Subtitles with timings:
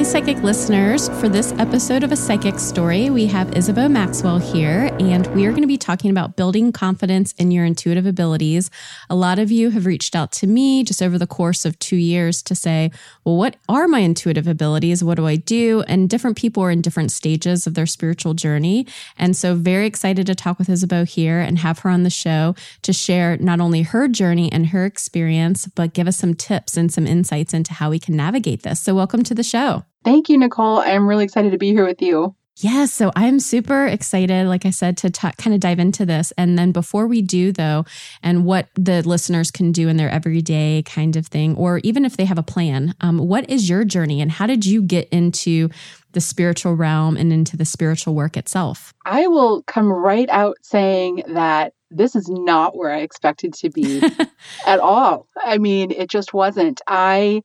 [0.00, 1.10] Hi, psychic listeners.
[1.20, 5.50] For this episode of A Psychic Story, we have Isabeau Maxwell here, and we are
[5.50, 8.70] going to be talking about building confidence in your intuitive abilities.
[9.10, 11.96] A lot of you have reached out to me just over the course of two
[11.96, 12.90] years to say,
[13.26, 15.04] Well, what are my intuitive abilities?
[15.04, 15.82] What do I do?
[15.82, 18.86] And different people are in different stages of their spiritual journey.
[19.18, 22.54] And so, very excited to talk with Isabeau here and have her on the show
[22.80, 26.90] to share not only her journey and her experience, but give us some tips and
[26.90, 28.80] some insights into how we can navigate this.
[28.80, 29.84] So, welcome to the show.
[30.04, 30.86] Thank you, Nichole.
[30.86, 32.34] I'm really excited to be here with you.
[32.56, 36.30] Yeah, so I'm super excited, like I said, to t- kind of dive into this.
[36.36, 37.86] And then before we do, though,
[38.22, 42.18] and what the listeners can do in their everyday kind of thing, or even if
[42.18, 45.70] they have a plan, um, what is your journey and how did you get into
[46.12, 48.92] the spiritual realm and into the spiritual work itself?
[49.06, 54.02] I will come right out saying that this is not where I expected to be
[54.66, 55.28] at all.
[55.42, 56.82] I mean, it just wasn't.
[56.86, 57.42] I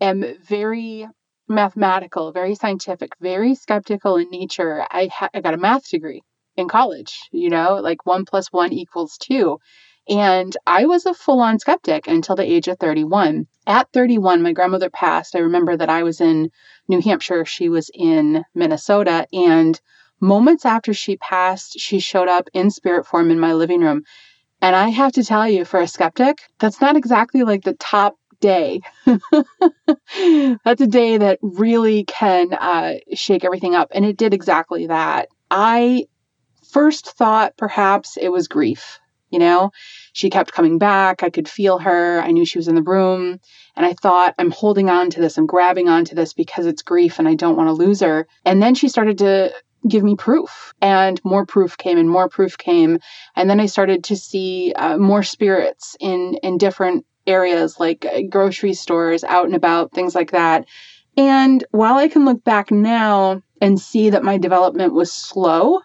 [0.00, 1.08] am very
[1.52, 4.86] mathematical, very scientific, very skeptical in nature.
[4.90, 6.22] I, ha- I got a math degree
[6.56, 9.58] in college, you know, like one plus one equals two.
[10.08, 13.46] And I was a full on skeptic until the age of 31.
[13.66, 15.36] At 31, my grandmother passed.
[15.36, 16.50] I remember that I was in
[16.88, 19.26] New Hampshire, she was in Minnesota.
[19.32, 19.80] And
[20.20, 24.02] moments after she passed, she showed up in spirit form in my living room.
[24.60, 28.14] And I have to tell you, for a skeptic, that's not exactly like the top
[28.42, 28.82] day.
[29.06, 33.88] That's a day that really can uh, shake everything up.
[33.94, 35.28] And it did exactly that.
[35.50, 36.04] I
[36.70, 38.98] first thought perhaps it was grief.
[39.30, 39.70] You know,
[40.12, 41.22] she kept coming back.
[41.22, 42.20] I could feel her.
[42.20, 43.40] I knew she was in the room.
[43.74, 45.38] And I thought, I'm holding on to this.
[45.38, 48.26] I'm grabbing onto this because it's grief and I don't want to lose her.
[48.44, 49.54] And then she started to
[49.88, 52.98] give me proof and more proof came and more proof came
[53.34, 58.22] and then i started to see uh, more spirits in in different areas like uh,
[58.28, 60.66] grocery stores, out and about, things like that.
[61.16, 65.80] And while I can look back now and see that my development was slow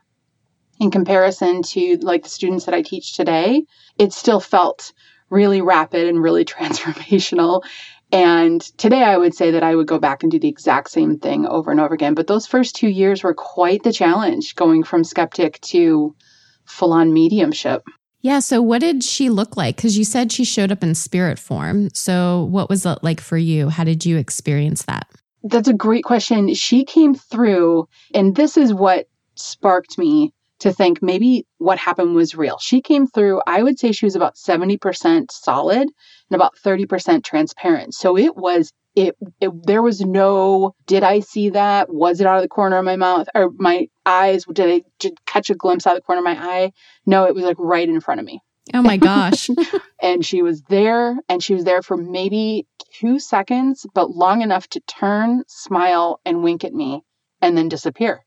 [0.79, 3.63] in comparison to like the students that I teach today,
[3.97, 4.93] it still felt
[5.29, 7.63] really rapid and really transformational.
[8.11, 11.19] And today I would say that I would go back and do the exact same
[11.19, 12.13] thing over and over again.
[12.13, 16.15] But those first two years were quite the challenge going from skeptic to
[16.63, 17.83] full on mediumship.
[18.21, 18.39] Yeah.
[18.39, 19.75] So, what did she look like?
[19.75, 21.89] Because you said she showed up in spirit form.
[21.93, 23.69] So, what was it like for you?
[23.69, 25.07] How did you experience that?
[25.43, 26.53] That's a great question.
[26.53, 32.35] She came through, and this is what sparked me to think maybe what happened was
[32.35, 32.57] real.
[32.57, 37.93] She came through, I would say she was about 70% solid and about 30% transparent.
[37.93, 41.87] So it was it, it, there was no did i see that?
[41.93, 44.43] Was it out of the corner of my mouth or my eyes?
[44.45, 46.71] Did i did catch a glimpse out of the corner of my eye?
[47.05, 48.41] No it was like right in front of me.
[48.73, 49.49] Oh my gosh.
[50.01, 52.67] And she was there and she was there for maybe
[52.99, 57.03] two seconds but long enough to turn smile and wink at me
[57.41, 58.25] and then disappear.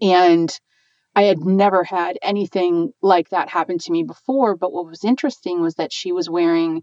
[0.00, 0.50] And
[1.14, 4.56] I had never had anything like that happen to me before.
[4.56, 6.82] But what was interesting was that she was wearing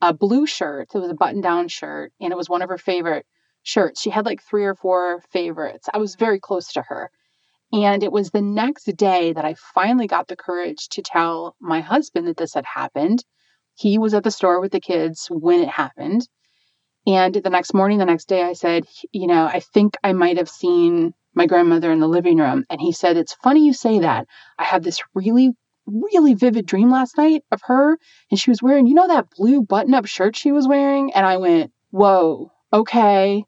[0.00, 0.88] a blue shirt.
[0.94, 3.26] It was a button down shirt, and it was one of her favorite
[3.62, 4.00] shirts.
[4.00, 5.88] She had like three or four favorites.
[5.92, 7.10] I was very close to her.
[7.72, 11.80] And it was the next day that I finally got the courage to tell my
[11.80, 13.24] husband that this had happened.
[13.74, 16.28] He was at the store with the kids when it happened.
[17.06, 20.36] And the next morning, the next day, I said, You know, I think I might
[20.38, 22.64] have seen my grandmother in the living room.
[22.70, 24.26] And he said, It's funny you say that.
[24.58, 25.54] I had this really
[25.86, 27.98] really vivid dream last night of her
[28.30, 31.12] and she was wearing, you know, that blue button up shirt she was wearing?
[31.12, 33.44] And I went, whoa, okay,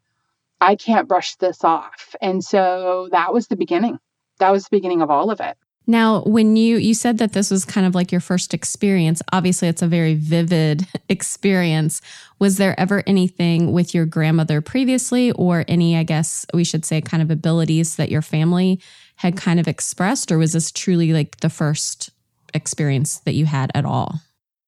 [0.60, 2.14] I can't brush this off.
[2.20, 3.98] And so that was the beginning.
[4.38, 5.56] That was the beginning of all of it.
[5.88, 9.68] Now, when you you said that this was kind of like your first experience, obviously
[9.68, 12.02] it's a very vivid experience.
[12.40, 17.00] Was there ever anything with your grandmother previously or any I guess we should say
[17.00, 18.80] kind of abilities that your family
[19.16, 22.10] had kind of expressed or was this truly like the first
[22.54, 24.20] experience that you had at all?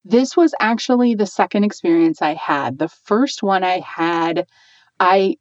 [0.05, 2.79] This was actually the second experience I had.
[2.79, 4.47] The first one I had
[5.01, 5.37] I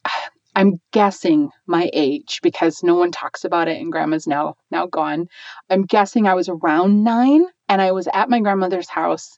[0.55, 5.27] I'm guessing my age because no one talks about it and grandma's now now gone.
[5.69, 9.37] I'm guessing I was around 9 and I was at my grandmother's house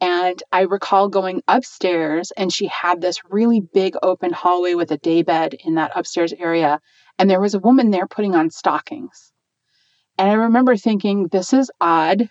[0.00, 4.98] and I recall going upstairs and she had this really big open hallway with a
[4.98, 6.80] daybed in that upstairs area
[7.18, 9.32] and there was a woman there putting on stockings.
[10.18, 12.30] And I remember thinking this is odd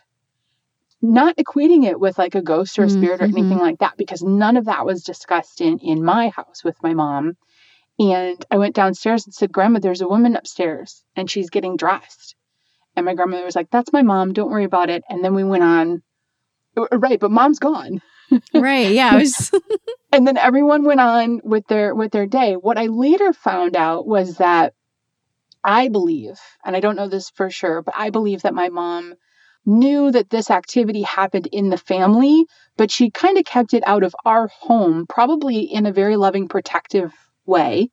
[1.02, 3.36] not equating it with like a ghost or a spirit mm-hmm.
[3.36, 6.82] or anything like that because none of that was discussed in in my house with
[6.82, 7.38] my mom
[7.98, 12.36] and I went downstairs and said, Grandma, there's a woman upstairs and she's getting dressed.
[12.96, 14.34] And my grandmother was like, That's my mom.
[14.34, 15.04] Don't worry about it.
[15.10, 16.02] And then we went on.
[16.78, 18.02] Uh, right, but mom's gone.
[18.54, 18.92] right.
[18.92, 19.16] Yeah.
[19.16, 19.52] Was...
[20.12, 22.56] and then everyone went on with their with their day.
[22.56, 24.74] What I later found out was that
[25.66, 29.16] I believe, and I don't know this for sure, but I believe that my mom
[29.66, 32.46] knew that this activity happened in the family,
[32.78, 36.48] but she kind of kept it out of our home, probably in a very loving,
[36.48, 37.12] protective
[37.48, 37.90] way.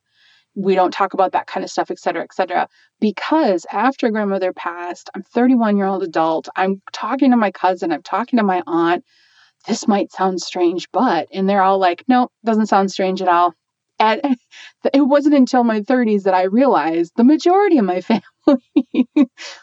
[0.55, 2.67] We don't talk about that kind of stuff, et cetera, et cetera.
[2.99, 6.49] Because after grandmother passed, I'm 31 year old adult.
[6.55, 9.03] I'm talking to my cousin, I'm talking to my aunt.
[9.67, 13.55] This might sound strange, but, and they're all like, no, doesn't sound strange at all.
[14.03, 14.37] And
[14.93, 19.07] it wasn't until my 30s that I realized the majority of my family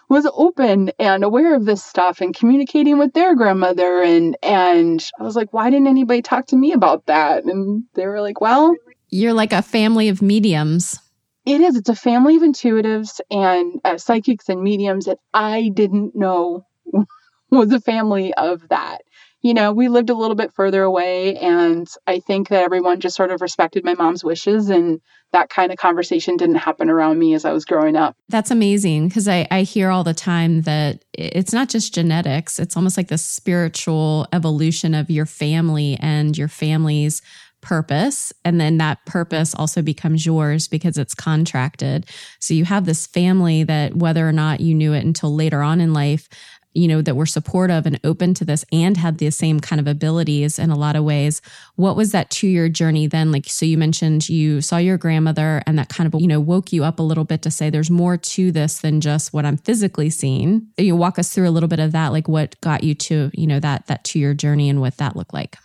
[0.08, 5.22] was open and aware of this stuff and communicating with their grandmother and and I
[5.22, 7.44] was like, why didn't anybody talk to me about that?
[7.44, 8.74] And they were like, well,
[9.10, 10.98] you're like a family of mediums.
[11.46, 11.76] It is.
[11.76, 16.66] It's a family of intuitives and uh, psychics and mediums that I didn't know
[17.50, 19.02] was a family of that.
[19.42, 23.16] You know, we lived a little bit further away, and I think that everyone just
[23.16, 25.00] sort of respected my mom's wishes, and
[25.32, 28.16] that kind of conversation didn't happen around me as I was growing up.
[28.28, 32.76] That's amazing because I, I hear all the time that it's not just genetics, it's
[32.76, 37.22] almost like the spiritual evolution of your family and your family's
[37.60, 42.06] purpose and then that purpose also becomes yours because it's contracted
[42.38, 45.78] so you have this family that whether or not you knew it until later on
[45.78, 46.28] in life
[46.74, 49.86] you know that were supportive and open to this and had the same kind of
[49.86, 51.42] abilities in a lot of ways.
[51.76, 53.32] What was that two year journey then?
[53.32, 56.72] Like so you mentioned you saw your grandmother and that kind of you know woke
[56.72, 59.56] you up a little bit to say there's more to this than just what i'm
[59.56, 60.66] physically seeing.
[60.76, 62.08] You walk us through a little bit of that?
[62.08, 65.16] Like what got you to you know that that two year journey and what that
[65.16, 65.56] looked like?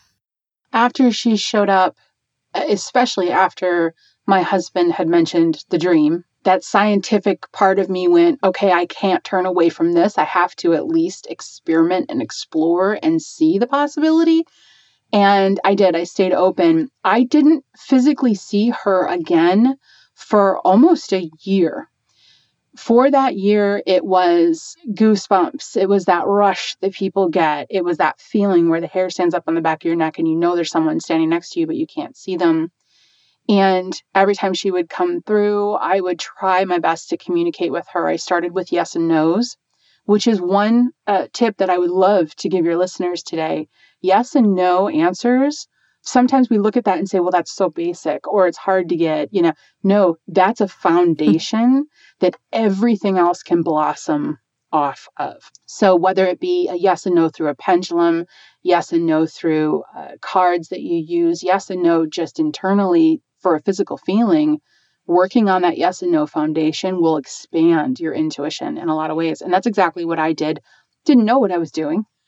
[0.74, 1.96] After she showed up,
[2.54, 3.94] especially after
[4.26, 9.24] my husband had mentioned the dream, that scientific part of me went, okay, I can't
[9.24, 10.18] turn away from this.
[10.18, 14.44] I have to at least experiment and explore and see the possibility.
[15.14, 15.96] And I did.
[15.96, 16.90] I stayed open.
[17.04, 19.78] I didn't physically see her again
[20.16, 21.90] for almost a year
[22.76, 25.78] for that year, it was goosebumps.
[25.78, 27.68] It was that rush that people get.
[27.70, 30.20] It was that feeling where the hair stands up on the back of your neck
[30.20, 32.72] and you know there's someone standing next to you, but you can't see them.
[33.48, 37.88] And every time she would come through, I would try my best to communicate with
[37.94, 38.08] her.
[38.08, 39.56] I started with yes and no's,
[40.06, 43.68] which is one uh, tip that I would love to give your listeners today.
[44.02, 45.68] Yes and no answers
[46.06, 48.96] sometimes we look at that and say, well, that's so basic or it's hard to
[48.96, 49.54] get, you know.
[49.84, 51.88] No, that's a foundation
[52.20, 54.38] that everything else can blossom
[54.72, 55.38] off of.
[55.66, 58.26] So, whether it be a yes and no through a pendulum,
[58.64, 63.56] yes and no through uh, cards that you use, yes and no just internally for
[63.56, 64.60] a physical feeling,
[65.06, 69.18] working on that yes and no foundation will expand your intuition in a lot of
[69.18, 69.42] ways.
[69.42, 70.62] And that's exactly what I did.
[71.06, 72.06] Didn't know what I was doing.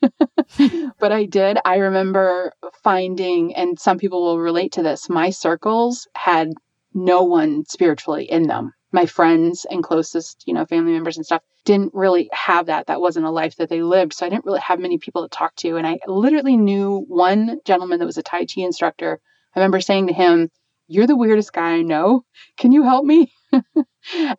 [1.00, 1.58] but I did.
[1.66, 6.54] I remember finding, and some people will relate to this, my circles had
[6.94, 8.74] no one spiritually in them.
[8.92, 12.86] My friends and closest, you know, family members and stuff didn't really have that.
[12.86, 14.14] That wasn't a life that they lived.
[14.14, 15.78] So I didn't really have many people to talk to.
[15.78, 19.20] And I literally knew one gentleman that was a Tai Chi instructor.
[19.56, 20.52] I remember saying to him,
[20.88, 22.24] You're the weirdest guy I know.
[22.58, 23.32] Can you help me?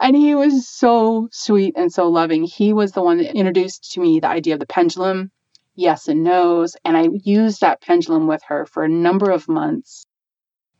[0.00, 2.44] and he was so sweet and so loving.
[2.44, 5.30] He was the one that introduced to me the idea of the pendulum
[5.78, 6.76] yes and no's.
[6.84, 10.04] And I used that pendulum with her for a number of months.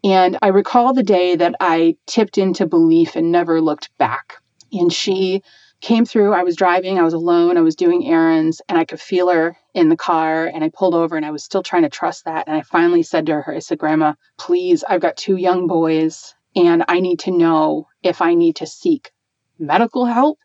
[0.04, 4.34] And I recall the day that I tipped into belief and never looked back.
[4.72, 5.42] And she
[5.80, 6.32] came through.
[6.32, 9.56] I was driving, I was alone, I was doing errands, and I could feel her
[9.74, 10.46] in the car.
[10.46, 12.48] And I pulled over and I was still trying to trust that.
[12.48, 16.34] And I finally said to her, I said, Grandma, please, I've got two young boys
[16.56, 19.12] and I need to know if I need to seek
[19.58, 20.38] medical help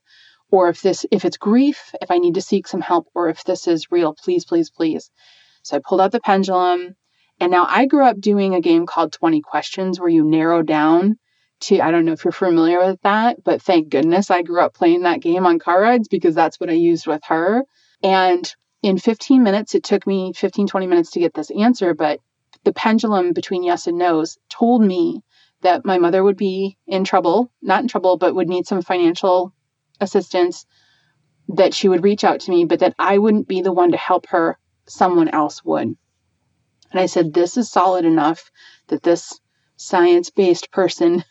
[0.54, 3.44] or if this if it's grief if i need to seek some help or if
[3.44, 5.10] this is real please please please
[5.63, 6.96] so i pulled out the pendulum
[7.40, 11.18] and now i grew up doing a game called 20 questions where you narrow down
[11.60, 14.74] to i don't know if you're familiar with that but thank goodness i grew up
[14.74, 17.64] playing that game on car rides because that's what i used with her
[18.02, 22.20] and in 15 minutes it took me 15 20 minutes to get this answer but
[22.64, 25.22] the pendulum between yes and no's told me
[25.64, 29.54] that my mother would be in trouble, not in trouble, but would need some financial
[30.00, 30.66] assistance,
[31.50, 33.98] that she would reach out to me, but that I wouldn't be the one to
[33.98, 35.96] help her, someone else would.
[36.92, 38.52] And I said, This is solid enough
[38.88, 39.40] that this
[39.76, 41.26] science based person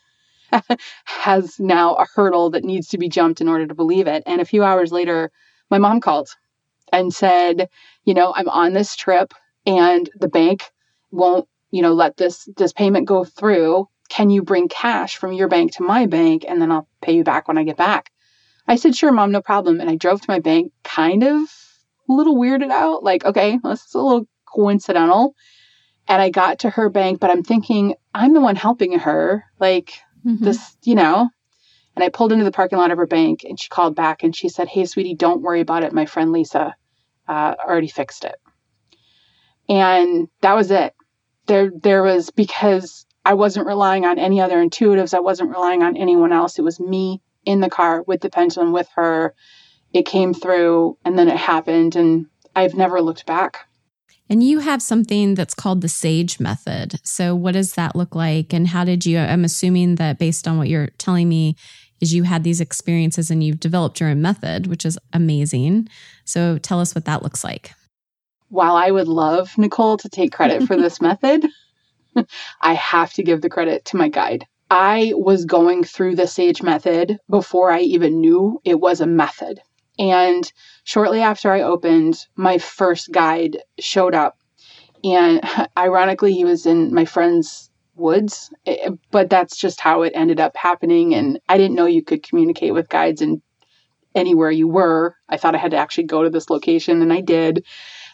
[1.05, 4.23] has now a hurdle that needs to be jumped in order to believe it.
[4.27, 5.31] And a few hours later,
[5.71, 6.29] my mom called
[6.93, 7.69] and said,
[8.05, 9.35] You know, I'm on this trip
[9.67, 10.71] and the bank
[11.11, 15.49] won't you know let this this payment go through can you bring cash from your
[15.49, 18.11] bank to my bank and then I'll pay you back when I get back?
[18.69, 19.81] I said, Sure, mom, no problem.
[19.81, 21.41] And I drove to my bank, kind of
[22.09, 25.35] a little weirded out, like, okay, well, this is a little coincidental.
[26.09, 29.45] And I got to her bank, but I'm thinking, I'm the one helping her.
[29.59, 29.95] Like,
[30.25, 30.45] mm-hmm.
[30.45, 31.29] this, you know?
[31.95, 34.35] And I pulled into the parking lot of her bank and she called back and
[34.35, 35.93] she said, Hey, sweetie, don't worry about it.
[35.93, 36.75] My friend Lisa
[37.29, 38.37] uh, already fixed it.
[39.69, 40.95] And that was it.
[41.47, 45.15] There, there was because I wasn't relying on any other intuitives.
[45.15, 46.59] I wasn't relying on anyone else.
[46.59, 49.35] It was me in the car with the pendulum with her.
[49.93, 52.27] It came through and then it happened, and
[52.57, 53.69] I've never looked back.
[54.29, 56.95] And you have something that's called the SAGE method.
[57.03, 58.53] So, what does that look like?
[58.53, 59.19] And how did you?
[59.19, 61.57] I'm assuming that based on what you're telling me,
[62.01, 65.89] is you had these experiences and you've developed your own method, which is amazing.
[66.25, 67.73] So, tell us what that looks like.
[68.49, 71.47] While I would love Nichole to take credit for this method,
[72.61, 74.47] I have to give the credit to my guide.
[74.71, 79.61] I was going through the SAGE method before I even knew it was a method.
[79.99, 80.51] And
[80.85, 84.39] shortly after I opened, my first guide showed up.
[85.05, 85.41] And
[85.77, 90.57] ironically, he was in my friend's woods, eh, but that's just how it ended up
[90.57, 91.15] happening.
[91.15, 93.43] And I didn't know you could communicate with guides in
[94.15, 95.17] anywhere you were.
[95.29, 97.65] I thought I had to actually go to this location, and I did.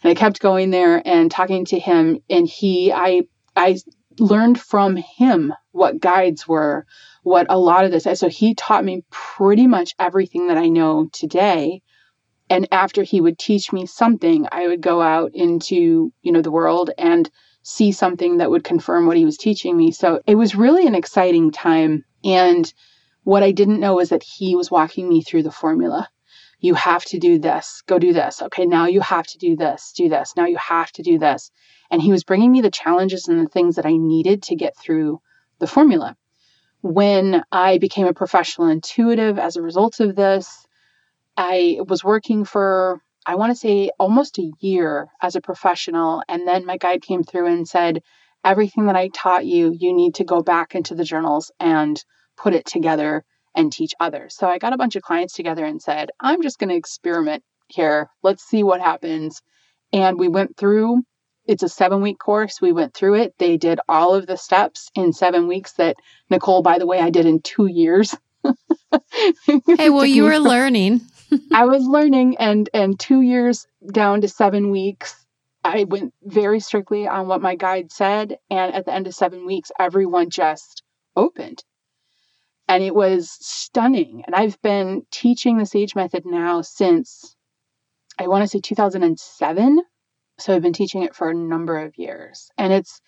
[0.02, 2.18] And I kept going there and talking to him.
[2.30, 3.23] And he, I
[3.56, 3.78] I
[4.18, 6.87] learned from him what guides were,
[7.28, 8.06] what a lot of this.
[8.06, 8.18] is.
[8.18, 11.82] So he taught me pretty much everything that I know today.
[12.49, 16.50] And after he would teach me something, I would go out into, you know, the
[16.50, 17.28] world and
[17.62, 19.92] see something that would confirm what he was teaching me.
[19.92, 22.06] So it was really an exciting time.
[22.25, 22.73] And
[23.25, 26.08] what I didn't know was that he was walking me through the formula.
[26.61, 28.40] You have to do this, go do this.
[28.40, 30.32] Okay, now you have to do this, do this.
[30.35, 31.50] Now you have to do this.
[31.90, 34.78] And he was bringing me the challenges and the things that I needed to get
[34.78, 35.20] through
[35.58, 36.16] the formula.
[36.80, 40.66] When I became a professional intuitive as a result of this,
[41.37, 46.23] I was working for, I want to say, almost a year as a professional.
[46.28, 48.02] And then my guide came through and said,
[48.44, 52.02] Everything that I taught you, you need to go back into the journals and
[52.37, 54.37] put it together and teach others.
[54.37, 57.42] So I got a bunch of clients together and said, I'm just going to experiment
[57.66, 58.08] here.
[58.23, 59.42] Let's see what happens.
[59.92, 61.02] And we went through
[61.49, 62.61] it's a seven week course.
[62.61, 63.35] We went through it.
[63.38, 65.97] They did all of the steps in seven weeks that
[66.31, 68.14] Nichole, by the way, I did in two years.
[68.45, 71.00] hey, well, you were learning.
[71.52, 75.14] I was learning and and two years down to seven weeks.
[75.64, 78.37] I went very strictly on what my guide said.
[78.50, 80.83] And at the end of seven weeks, everyone just
[81.17, 81.64] opened.
[82.69, 84.23] And it was stunning.
[84.26, 87.35] And I've been teaching the SAGE method now since
[88.19, 89.81] I want to say 2007
[90.38, 92.50] so I've been teaching it for a number of years.
[92.57, 93.00] And it's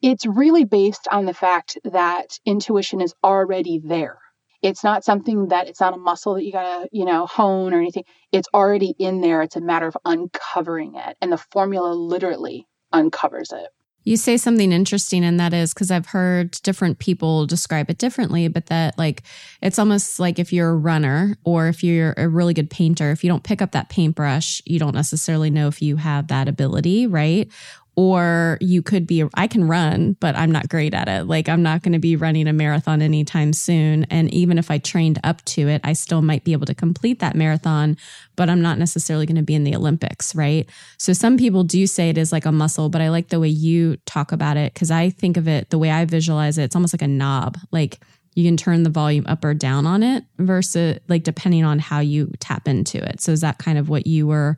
[0.00, 4.18] it's really based on the fact that intuition is already there.
[4.60, 7.78] It's not something that it's not a muscle that you gotta, you know, hone or
[7.78, 8.04] anything.
[8.32, 9.42] It's already in there.
[9.42, 11.16] It's a matter of uncovering it.
[11.20, 13.68] And the formula literally uncovers it.
[14.04, 18.48] You say something interesting, and that is because I've heard different people describe it differently,
[18.48, 19.22] but that like
[19.60, 23.22] it's almost like if you're a runner or if you're a really good painter, if
[23.22, 27.06] you don't pick up that paintbrush, you don't necessarily know if you have that ability,
[27.06, 27.48] right?
[27.94, 31.62] Or you could be I can run but I'm not great at it like I'm
[31.62, 35.44] not going to be running a marathon anytime soon and even if I trained up
[35.46, 37.96] to it I still might be able to complete that marathon
[38.34, 41.86] but I'm not necessarily going to be in the Olympics right so some people do
[41.86, 44.74] say it is like a muscle but I like the way you talk about it
[44.74, 47.58] cuz I think of it the way I visualize it it's almost like a knob
[47.72, 48.00] like
[48.34, 52.00] you can turn the volume up or down on it versus like depending on how
[52.00, 53.20] you tap into it.
[53.20, 54.56] So is that kind of what you were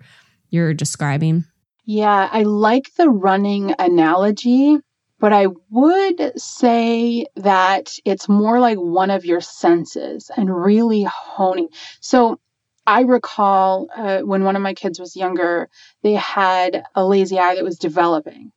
[0.50, 1.44] you're describing?
[1.84, 4.78] Yeah, I like the running analogy,
[5.18, 11.68] but I would say that it's more like one of your senses and really honing.
[12.00, 12.40] So
[12.86, 15.68] I recall uh, when one of my kids was younger,
[16.02, 18.52] they had a lazy eye that was developing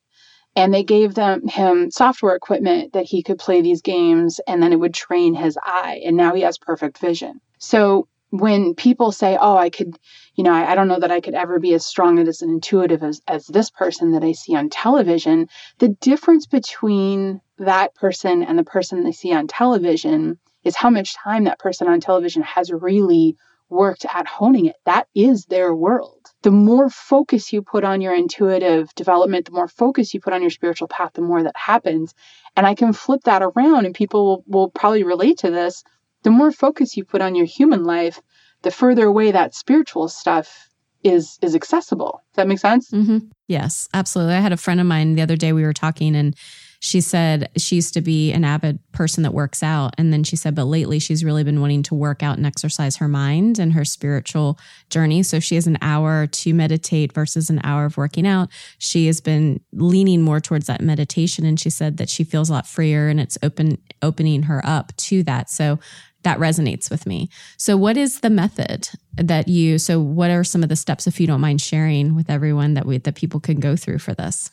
[0.56, 4.74] and they gave them him software equipment that he could play these games and then
[4.74, 9.38] it would train his eye and now he has perfect vision so when people say
[9.40, 9.98] oh i could
[10.36, 12.42] you know I, I, don't know that i could ever be as strong and as
[12.42, 15.48] intuitive as, as this person that i see on television
[15.80, 21.16] the difference between that person and the person they see on television is how much
[21.16, 23.38] time that person on television has really
[23.70, 28.14] worked at honing it that is their world the more focus you put on your
[28.14, 32.14] intuitive development, the more focus you put on your spiritual path, the more that happens.
[32.56, 35.84] And I can flip that around, and people will, will probably relate to this.
[36.28, 38.22] The more focus you put on your human life,
[38.62, 40.68] the further away that spiritual stuff
[41.02, 42.22] is is accessible.
[42.34, 42.92] Does that make sense?
[42.92, 43.20] Mm-hmm.
[43.48, 44.34] Yes, absolutely.
[44.34, 45.54] I had a friend of mine the other day.
[45.54, 46.36] We were talking, and
[46.80, 49.96] she said she used to be an avid person that works out.
[49.98, 52.98] And then she said, but lately she's really been wanting to work out and exercise
[52.98, 55.24] her mind and her spiritual journey.
[55.24, 58.50] So she has an hour to meditate versus an hour of working out.
[58.78, 61.46] She has been leaning more towards that meditation.
[61.46, 64.96] And she said that she feels a lot freer and it's open, opening her up
[64.98, 65.50] to that.
[65.50, 65.80] So
[66.24, 67.30] that resonates with me.
[67.58, 69.78] So, what is the method that you?
[69.78, 72.86] So, what are some of the steps, if you don't mind sharing with everyone that
[72.86, 74.52] we that people can go through for this?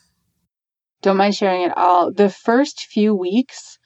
[1.02, 2.12] Don't mind sharing it all.
[2.12, 3.78] The first few weeks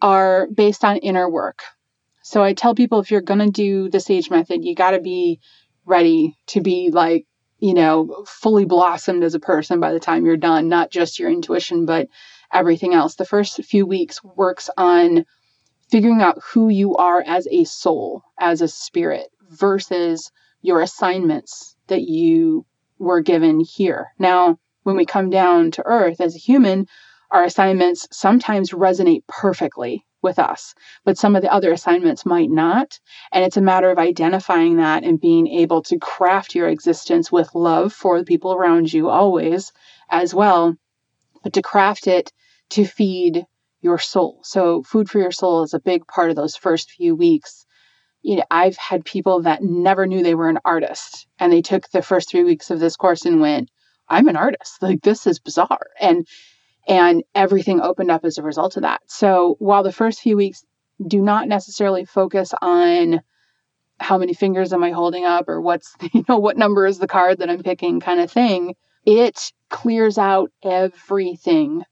[0.00, 1.62] are based on inner work.
[2.22, 5.40] So I tell people if you're to do the SAGE method, you got to be
[5.84, 7.26] ready to be like,
[7.58, 11.30] you know, fully blossomed as a person by the time you're done, not just your
[11.30, 12.08] intuition, but
[12.52, 13.14] everything else.
[13.14, 15.24] The first few weeks works on
[15.94, 22.02] figuring out who you are as a soul, as a spirit, versus your assignments that
[22.02, 22.66] you
[22.98, 24.08] were given here.
[24.18, 26.88] Now, when we come down to earth as a human,
[27.30, 32.98] our assignments sometimes resonate perfectly with us, but some of the other assignments might not.
[33.30, 37.54] And it's a matter of identifying that and being able to craft your existence with
[37.54, 39.72] love for the people around you always
[40.10, 40.74] as well,
[41.44, 42.32] but to craft it
[42.70, 43.46] to feed
[43.84, 44.40] your soul.
[44.42, 47.66] So, food for your soul is a big part of those first few weeks.
[48.22, 51.90] You know, I've had people that never knew they were an artist and they took
[51.90, 53.70] the first three weeks of this course and went,
[54.08, 54.82] I'm an artist.
[54.82, 55.86] Like this is bizarre.
[56.00, 56.26] And
[56.88, 59.02] and everything opened up as a result of that.
[59.06, 60.64] So while the first few weeks
[61.06, 63.20] do not necessarily focus on
[64.00, 67.06] how many fingers am I holding up or what's you know what number is the
[67.06, 71.84] card that I'm picking kind of thing, it clears out everything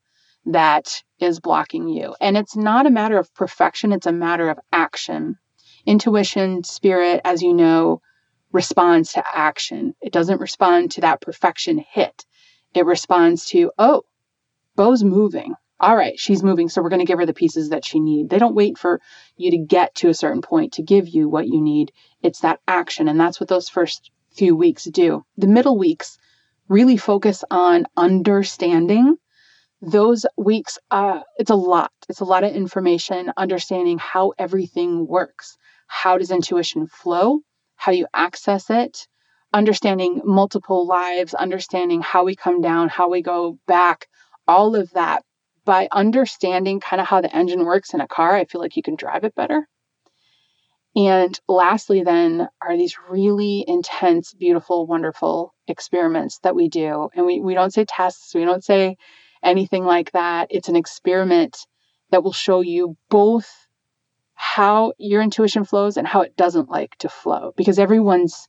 [0.46, 2.14] that is blocking you.
[2.20, 5.38] And it's not a matter of perfection, it's a matter of action.
[5.86, 8.00] Intuition, spirit, as you know,
[8.52, 9.94] responds to action.
[10.00, 12.24] It doesn't respond to that perfection hit.
[12.74, 14.02] It responds to, oh,
[14.76, 15.54] Bo's moving.
[15.80, 18.28] All right, she's moving, so we're going to give her the pieces that she needs.
[18.28, 19.00] They don't wait for
[19.36, 21.90] you to get to a certain point to give you what you need.
[22.22, 25.24] It's that action, and that's what those first few weeks do.
[25.36, 26.18] The middle weeks
[26.68, 29.16] really focus on understanding.
[29.82, 31.90] Those weeks, uh, it's a lot.
[32.08, 35.58] It's a lot of information, understanding how everything works.
[35.88, 37.40] How does intuition flow?
[37.82, 39.08] how you access it,
[39.52, 44.06] understanding multiple lives, understanding how we come down, how we go back,
[44.46, 45.24] all of that.
[45.64, 48.84] By understanding kind of how the engine works in a car, I feel like you
[48.84, 49.68] can drive it better.
[50.94, 57.08] And lastly, then, are these really intense, beautiful, wonderful experiments that we do.
[57.16, 58.96] And we, we don't say tests, we don't say
[59.42, 60.48] anything like that.
[60.50, 61.66] It's an experiment
[62.10, 63.66] that will show you both
[64.34, 68.48] how your intuition flows and how it doesn't like to flow because everyone's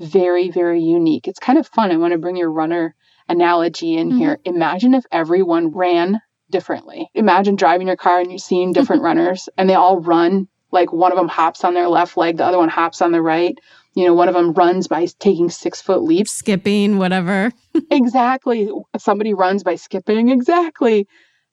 [0.00, 1.28] very, very unique.
[1.28, 1.90] It's kind of fun.
[1.90, 2.94] I want to bring your runner
[3.28, 4.18] analogy in mm-hmm.
[4.18, 4.38] here.
[4.44, 6.20] Imagine if everyone ran
[6.50, 7.08] differently.
[7.14, 11.12] Imagine driving your car and you're seeing different runners and they all run like one
[11.12, 13.56] of them hops on their left leg, the other one hops on the right.
[13.94, 17.52] You know, one of them runs by taking six foot leaps, skipping, whatever.
[17.90, 18.70] exactly.
[18.98, 20.30] Somebody runs by skipping.
[20.30, 21.06] Exactly.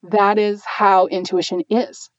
[0.04, 2.10] That is how intuition is.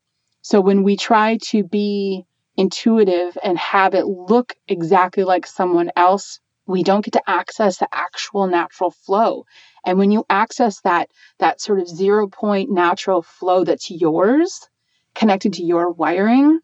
[0.42, 2.24] So when we try to be
[2.56, 7.88] intuitive and have it look exactly like someone else, we don't get to access the
[7.92, 9.46] actual natural flow.
[9.84, 14.68] And when you access that that sort of zero point natural flow that's yours,
[15.14, 16.60] connected to your wiring,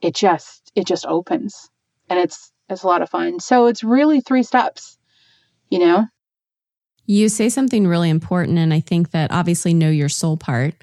[0.00, 1.68] it just it just opens.
[2.08, 3.40] And it's it's a lot of fun.
[3.40, 4.98] So it's really three steps,
[5.70, 6.06] you know?
[7.06, 10.74] You say something really important and I think that obviously know your soul part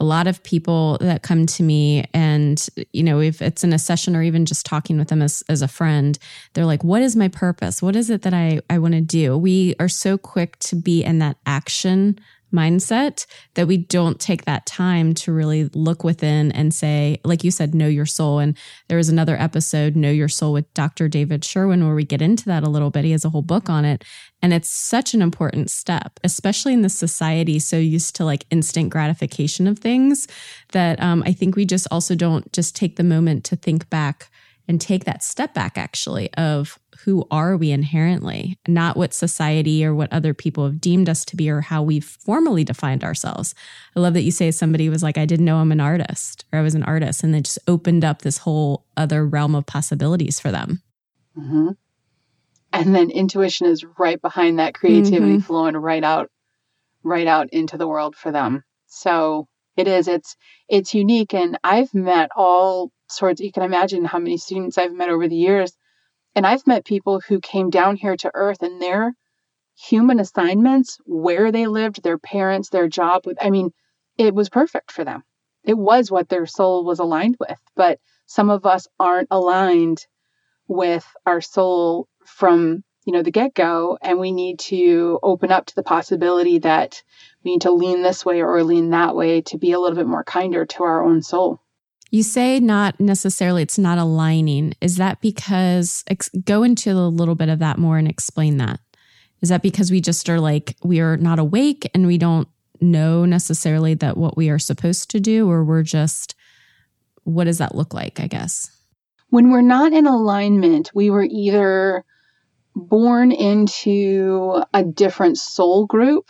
[0.00, 3.78] a lot of people that come to me and you know if it's in a
[3.78, 6.18] session or even just talking with them as, as a friend
[6.52, 9.36] they're like what is my purpose what is it that i i want to do
[9.36, 12.18] we are so quick to be in that action
[12.52, 17.50] mindset that we don't take that time to really look within and say, like you
[17.50, 18.38] said, know your soul.
[18.38, 18.56] And
[18.88, 21.08] there was another episode, Know Your Soul, with Dr.
[21.08, 23.04] David Sherwin, where we get into that a little bit.
[23.04, 24.04] He has a whole book on it.
[24.40, 28.90] And it's such an important step, especially in this society so used to like instant
[28.90, 30.28] gratification of things
[30.72, 34.30] that um, I think we just also don't just take the moment to think back
[34.68, 39.94] and take that step back actually of who are we inherently, not what society or
[39.94, 43.54] what other people have deemed us to be or how we've formally defined ourselves.
[43.96, 46.58] I love that you say somebody was like, I didn't know I'm an artist or
[46.58, 50.38] I was an artist, and it just opened up this whole other realm of possibilities
[50.38, 50.82] for them.
[51.36, 51.70] Mm-hmm.
[52.72, 55.46] And then intuition is right behind that creativity mm-hmm.
[55.46, 56.30] flowing right out,
[57.02, 58.62] right out into the world for them.
[58.86, 60.36] So it is, it's,
[60.68, 61.32] it's unique.
[61.32, 65.36] And I've met all sorts, you can imagine how many students I've met over the
[65.36, 65.76] years
[66.34, 69.14] and I've met people who came down here to earth and their
[69.76, 73.72] human assignments, where they lived, their parents, their job with, I mean,
[74.16, 75.22] it was perfect for them.
[75.64, 77.58] It was what their soul was aligned with.
[77.76, 80.06] But some of us aren't aligned
[80.66, 85.74] with our soul from, you know, the get-go and we need to open up to
[85.74, 87.02] the possibility that
[87.44, 90.06] we need to lean this way or lean that way to be a little bit
[90.06, 91.60] more kinder to our own soul.
[92.10, 94.74] You say not necessarily, it's not aligning.
[94.80, 98.80] Is that because, ex- go into a little bit of that more and explain that?
[99.40, 102.48] Is that because we just are like, we are not awake and we don't
[102.80, 106.34] know necessarily that what we are supposed to do, or we're just,
[107.24, 108.70] what does that look like, I guess?
[109.30, 112.04] When we're not in alignment, we were either
[112.74, 116.28] born into a different soul group,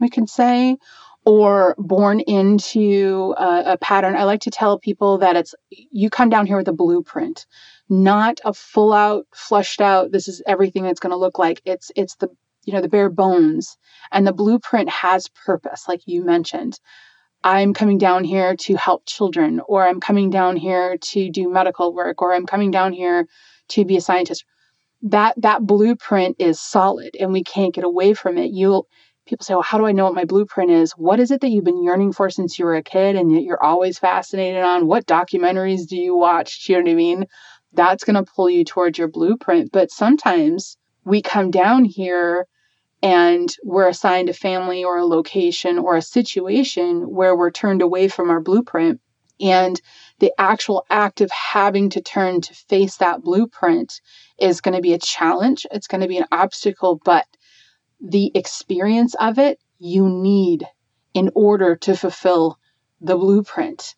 [0.00, 0.78] we could say,
[1.24, 4.16] or born into a, a, pattern.
[4.16, 7.46] I like to tell people that it's you come down here with a blueprint,
[7.88, 10.10] not a full out, flushed out.
[10.10, 11.62] This is everything that's going to look like.
[11.64, 12.28] It's it's the
[12.64, 13.76] you know the bare bones,
[14.10, 16.78] and the blueprint has purpose, like you mentioned.
[17.44, 21.92] I'm coming down here to help children, or I'm coming down here to do medical
[21.92, 23.26] work, or I'm coming down here
[23.70, 24.44] to be a scientist.
[25.02, 28.50] That that blueprint is solid, and we can't get away from it.
[28.52, 28.88] You'll
[29.26, 30.92] people say, well, how do I know what my blueprint is?
[30.92, 33.42] What is it that you've been yearning for since you were a kid and yet
[33.42, 34.86] you're always fascinated on?
[34.86, 36.64] What documentaries do you watch?
[36.64, 37.26] Do you know what I mean?
[37.72, 39.70] That's going to pull you towards your blueprint.
[39.72, 42.46] But sometimes we come down here
[43.02, 48.08] and we're assigned a family or a location or a situation where we're turned away
[48.08, 49.00] from our blueprint.
[49.40, 49.80] And
[50.20, 54.00] the actual act of having to turn to face that blueprint
[54.38, 55.66] is going to be a challenge.
[55.72, 57.26] It's going to be an obstacle, but
[58.02, 60.66] the experience of it you need
[61.14, 62.58] in order to fulfill
[63.00, 63.94] the blueprint.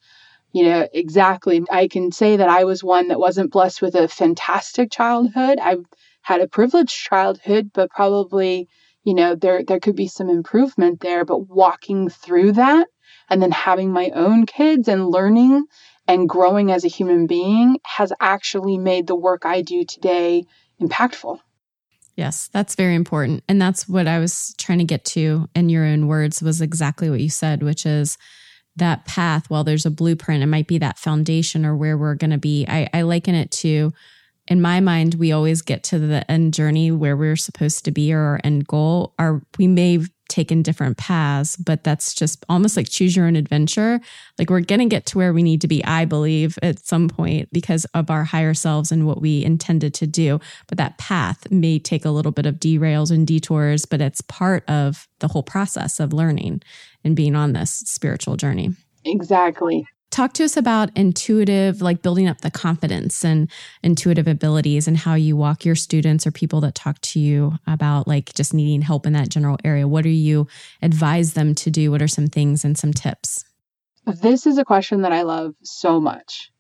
[0.52, 1.64] You know, exactly.
[1.70, 5.58] I can say that I was one that wasn't blessed with a fantastic childhood.
[5.60, 5.78] I
[6.22, 8.68] had a privileged childhood, but probably,
[9.02, 12.86] you know, there there could be some improvement there, but walking through that
[13.28, 15.64] and then having my own kids and learning
[16.06, 20.44] and growing as a human being has actually made the work I do today
[20.80, 21.40] impactful.
[22.16, 23.42] Yes, that's very important.
[23.48, 27.10] And that's what I was trying to get to in your own words was exactly
[27.10, 28.16] what you said, which is
[28.76, 32.30] that path, while there's a blueprint, it might be that foundation or where we're going
[32.30, 32.66] to be.
[32.68, 33.92] I, I liken it to,
[34.46, 38.12] in my mind, we always get to the end journey where we're supposed to be
[38.12, 39.14] or our end goal.
[39.18, 44.00] Our, we may taken different paths, but that's just almost like choose your own adventure.
[44.38, 47.08] Like we're going to get to where we need to be, I believe, at some
[47.08, 50.40] point because of our higher selves and what we intended to do.
[50.66, 54.68] But that path may take a little bit of derails and detours, but it's part
[54.68, 56.62] of the whole process of learning
[57.04, 58.70] and being on this spiritual journey.
[59.04, 59.86] Exactly.
[60.14, 63.50] Talk to us about intuitive, like building up the confidence and
[63.82, 68.06] intuitive abilities and how you walk your students or people that talk to you about
[68.06, 69.88] like just needing help in that general area.
[69.88, 70.46] What do you
[70.82, 71.90] advise them to do?
[71.90, 73.44] What are some things and some tips?
[74.06, 76.52] This is a question that I love so much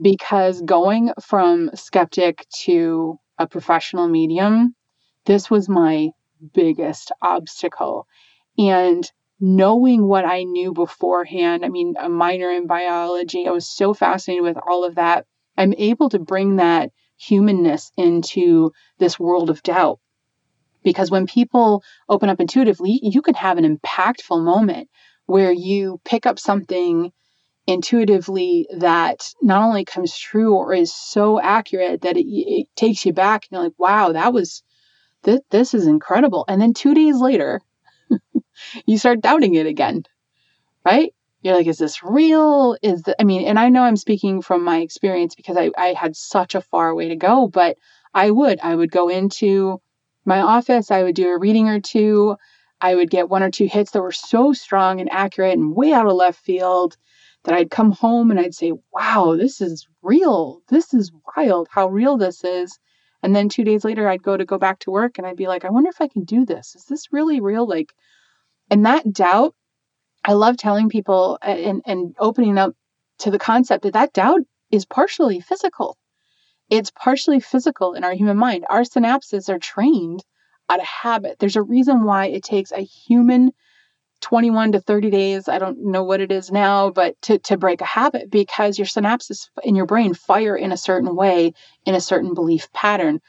[0.00, 4.74] because going from skeptic to a professional medium,
[5.26, 6.08] this was my
[6.54, 8.06] biggest obstacle.
[8.56, 9.04] And
[9.44, 14.42] knowing what I knew beforehand, I mean, a minor in biology, I was so fascinated
[14.42, 15.26] with all of that.
[15.58, 20.00] I'm able to bring that humanness into this world of doubt.
[20.82, 24.88] Because when people open up intuitively, you can have an impactful moment
[25.26, 27.12] where you pick up something
[27.66, 33.12] intuitively that not only comes true or is so accurate that it, it takes you
[33.12, 34.62] back and you're like, wow, that was,
[35.22, 36.46] th- this is incredible.
[36.48, 37.60] And then two days later,
[38.86, 40.04] you start doubting it again,
[40.84, 41.12] right?
[41.44, 42.74] you're like, is this real?
[42.82, 46.16] Is I mean, and I know I'm speaking from my experience because I, I had
[46.16, 47.76] such a far way to go, but
[48.14, 49.80] I would, I would go into
[50.24, 52.36] my office, I would do a reading or two.
[52.80, 55.92] I would get one or two hits that were so strong and accurate and way
[55.92, 56.96] out of left field
[57.44, 60.62] that I'd come home and I'd say, wow, this is real.
[60.68, 62.78] This is wild how real this is.
[63.22, 65.46] And then two days later, I'd go to go back to work and I'd be
[65.46, 66.74] like, I wonder if I can do this.
[66.74, 67.66] Is this really real?
[67.66, 67.92] Like,
[68.74, 69.54] and that doubt,
[70.24, 72.74] I love telling people uh, and, and opening up
[73.20, 74.40] to the concept that that doubt
[74.72, 75.96] is partially physical.
[76.68, 78.64] It's partially physical in our human mind.
[78.68, 80.24] Our synapses are trained
[80.68, 81.38] out of habit.
[81.38, 83.52] There's a reason why it takes a human
[84.22, 87.80] 21 to 30 days, I don't know what it is now, but to, to break
[87.80, 91.52] a habit because your synapses in your brain fire in a certain way,
[91.86, 93.20] in a certain belief pattern.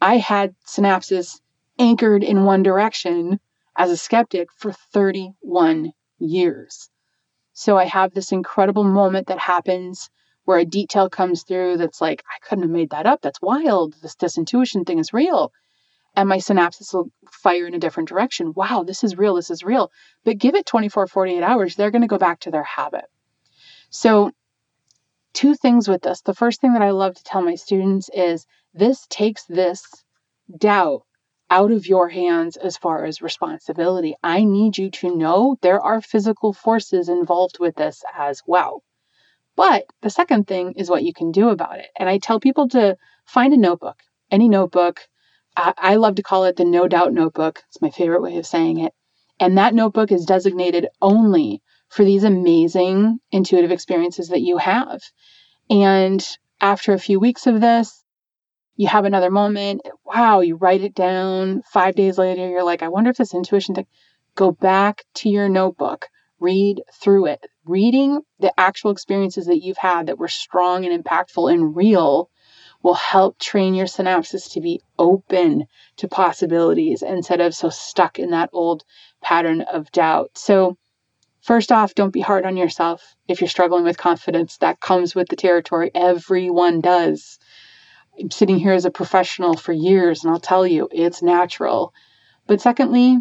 [0.00, 1.42] I had synapses
[1.78, 3.38] anchored in one direction
[3.76, 6.88] as a skeptic for 31 years.
[7.52, 10.10] So I have this incredible moment that happens
[10.44, 13.22] where a detail comes through that's like, I couldn't have made that up.
[13.22, 13.94] That's wild.
[14.02, 15.52] This disintuition thing is real
[16.16, 18.52] and my synapses will fire in a different direction.
[18.54, 19.90] Wow, this is real, this is real.
[20.24, 23.04] But give it 24, 48 hours, they're going to go back to their habit.
[23.90, 24.30] So,
[25.32, 26.20] two things with this.
[26.20, 29.84] The first thing that I love to tell my students is this takes this
[30.56, 31.02] doubt
[31.50, 34.14] out of your hands as far as responsibility.
[34.22, 38.82] I need you to know there are physical forces involved with this as well.
[39.56, 41.88] But the second thing is what you can do about it.
[41.98, 43.98] And I tell people to find a notebook,
[44.30, 45.00] any notebook,
[45.56, 47.62] I, love to call it the no doubt notebook.
[47.68, 48.92] It's my favorite way of saying it.
[49.38, 55.00] And that notebook is designated only for these amazing intuitive experiences that you have.
[55.70, 56.26] And
[56.60, 58.03] after a few weeks of this,
[58.76, 59.82] you have another moment.
[60.04, 61.62] Wow, you write it down.
[61.62, 63.86] Five days later, you're like, I wonder if this intuition thing.
[64.34, 66.08] Go back to your notebook,
[66.40, 67.46] read through it.
[67.64, 72.30] Reading the actual experiences that you've had that were strong and impactful and real
[72.82, 78.30] will help train your synapses to be open to possibilities instead of so stuck in
[78.30, 78.84] that old
[79.22, 80.30] pattern of doubt.
[80.34, 80.76] So,
[81.40, 84.58] first off, don't be hard on yourself if you're struggling with confidence.
[84.58, 85.90] That comes with the territory.
[85.94, 87.38] Everyone does.
[88.30, 91.92] Sitting here as a professional for years, and I'll tell you, it's natural.
[92.46, 93.18] But secondly,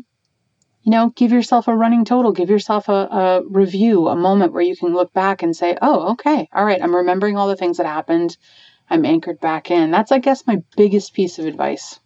[0.84, 4.62] you know, give yourself a running total, give yourself a, a, review, a moment where
[4.62, 7.78] you can look back and say, oh, okay, all right, I'm remembering all the things
[7.78, 8.38] that happened.
[8.90, 9.92] I'm anchored back in.
[9.92, 12.00] That's, I guess, my biggest piece of advice.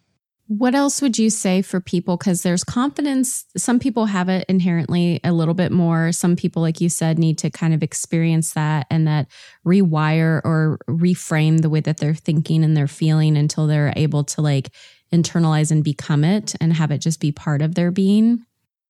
[0.48, 2.16] What else would you say for people?
[2.16, 3.46] Because there's confidence.
[3.58, 6.14] Some people have it inherently a little bit more.
[6.14, 9.28] Some people, like you said, need to kind of experience that and that
[9.66, 14.42] rewire or reframe the way that they're thinking and they're feeling until they're able to
[14.42, 14.70] like
[15.12, 18.46] internalize and become it and have it just be part of their being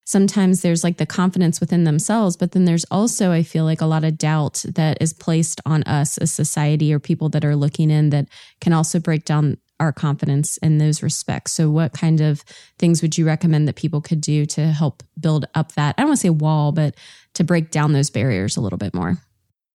[0.07, 3.85] sometimes there's like the confidence within themselves, but then there's also, I feel like, a
[3.85, 7.91] lot of doubt that is placed on us as society or people that are looking
[7.91, 8.29] in that
[8.61, 11.53] can also break down our confidence in those respects.
[11.53, 12.43] So, what kind of
[12.79, 15.95] things would you recommend that people could do to help build up that?
[15.97, 16.95] I don't want to say wall, but
[17.33, 19.17] to break down those barriers a little bit more?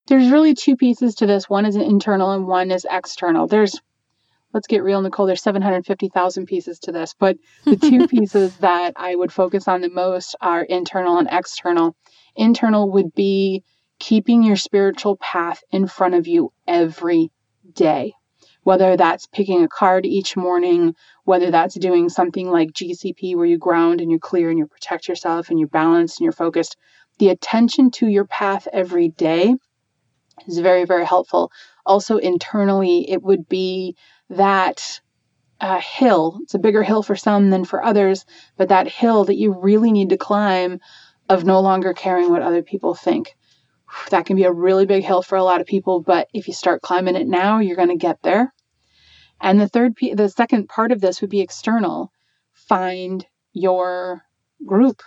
[0.08, 1.48] There's really two pieces to this.
[1.48, 3.46] One is internal and one is external.
[3.46, 3.80] There's
[4.52, 9.14] let's get real, Nichole, there's 750,000 pieces to this, but the two pieces that I
[9.14, 11.96] would focus on the most are internal and external.
[12.36, 13.64] Internal would be
[13.98, 17.30] keeping your spiritual path in front of you every
[17.72, 18.14] day,
[18.62, 20.94] whether that's picking a card each morning,
[21.24, 25.08] whether that's doing something like GCP where you ground and you're clear and you protect
[25.08, 26.76] yourself and you're balanced and you're focused.
[27.18, 29.56] The attention to your path every day
[30.46, 31.50] is very, very helpful.
[31.84, 33.96] Also, internally, it would be
[34.30, 35.00] that
[35.60, 36.38] uh, hill.
[36.42, 38.24] It's a bigger hill for some than for others,
[38.56, 40.80] but that hill that you really need to climb
[41.28, 43.36] of no longer caring what other people think.
[44.10, 46.54] That can be a really big hill for a lot of people, but if you
[46.54, 48.52] start climbing it now, you're going to get there.
[49.40, 52.12] And the third, the second part of this would be external.
[52.52, 54.22] Find your
[54.64, 55.02] group,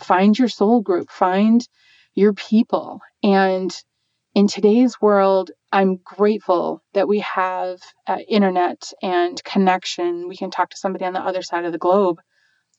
[0.00, 1.66] find your soul group, find
[2.14, 3.74] your people, and
[4.34, 10.28] in today's world, I'm grateful that we have uh, internet and connection.
[10.28, 12.20] We can talk to somebody on the other side of the globe.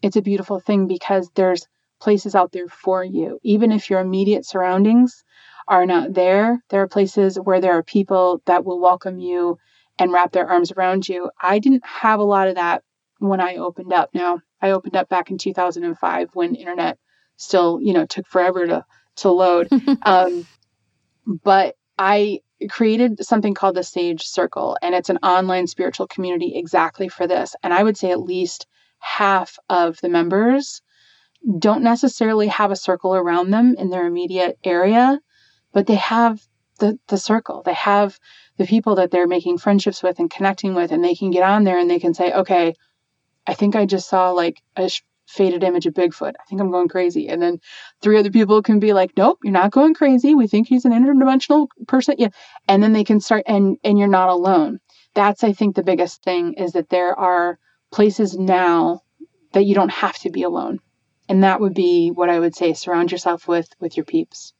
[0.01, 1.67] It's a beautiful thing because there's
[2.01, 3.39] places out there for you.
[3.43, 5.23] Even if your immediate surroundings
[5.67, 9.57] are not there, there are places where there are people that will welcome you
[9.97, 11.29] and wrap their arms around you.
[11.41, 12.83] I didn't have a lot of that
[13.19, 14.09] when I opened up.
[14.13, 16.97] Now, I opened up back in 2005 when internet
[17.37, 18.85] still, you know, took forever to
[19.17, 19.69] to load.
[20.03, 20.45] um,
[21.25, 27.09] but I created something called the Sage Circle, and it's an online spiritual community exactly
[27.09, 27.55] for this.
[27.63, 28.67] And I would say at least
[28.99, 30.81] half of the members
[31.59, 35.19] don't necessarily have a circle around them in their immediate area,
[35.73, 36.41] but they have
[36.79, 37.63] the, the circle.
[37.63, 38.19] They have
[38.57, 41.63] the people that they're making friendships with and connecting with, and they can get on
[41.63, 42.75] there and they can say, okay,
[43.47, 44.89] I think I just saw like a
[45.27, 46.33] faded image of Bigfoot.
[46.39, 47.27] I think I'm going crazy.
[47.27, 47.59] And then
[48.01, 50.35] three other people can be like, nope, you're not going crazy.
[50.35, 52.15] We think he's an interdimensional person.
[52.17, 52.29] Yeah.
[52.67, 54.79] And then they can start and and you're not alone.
[55.13, 57.57] That's I think the biggest thing is that there are
[57.91, 59.01] places now
[59.53, 60.79] that you don't have to be alone.
[61.31, 64.51] And that would be what I would say surround yourself with with your peeps.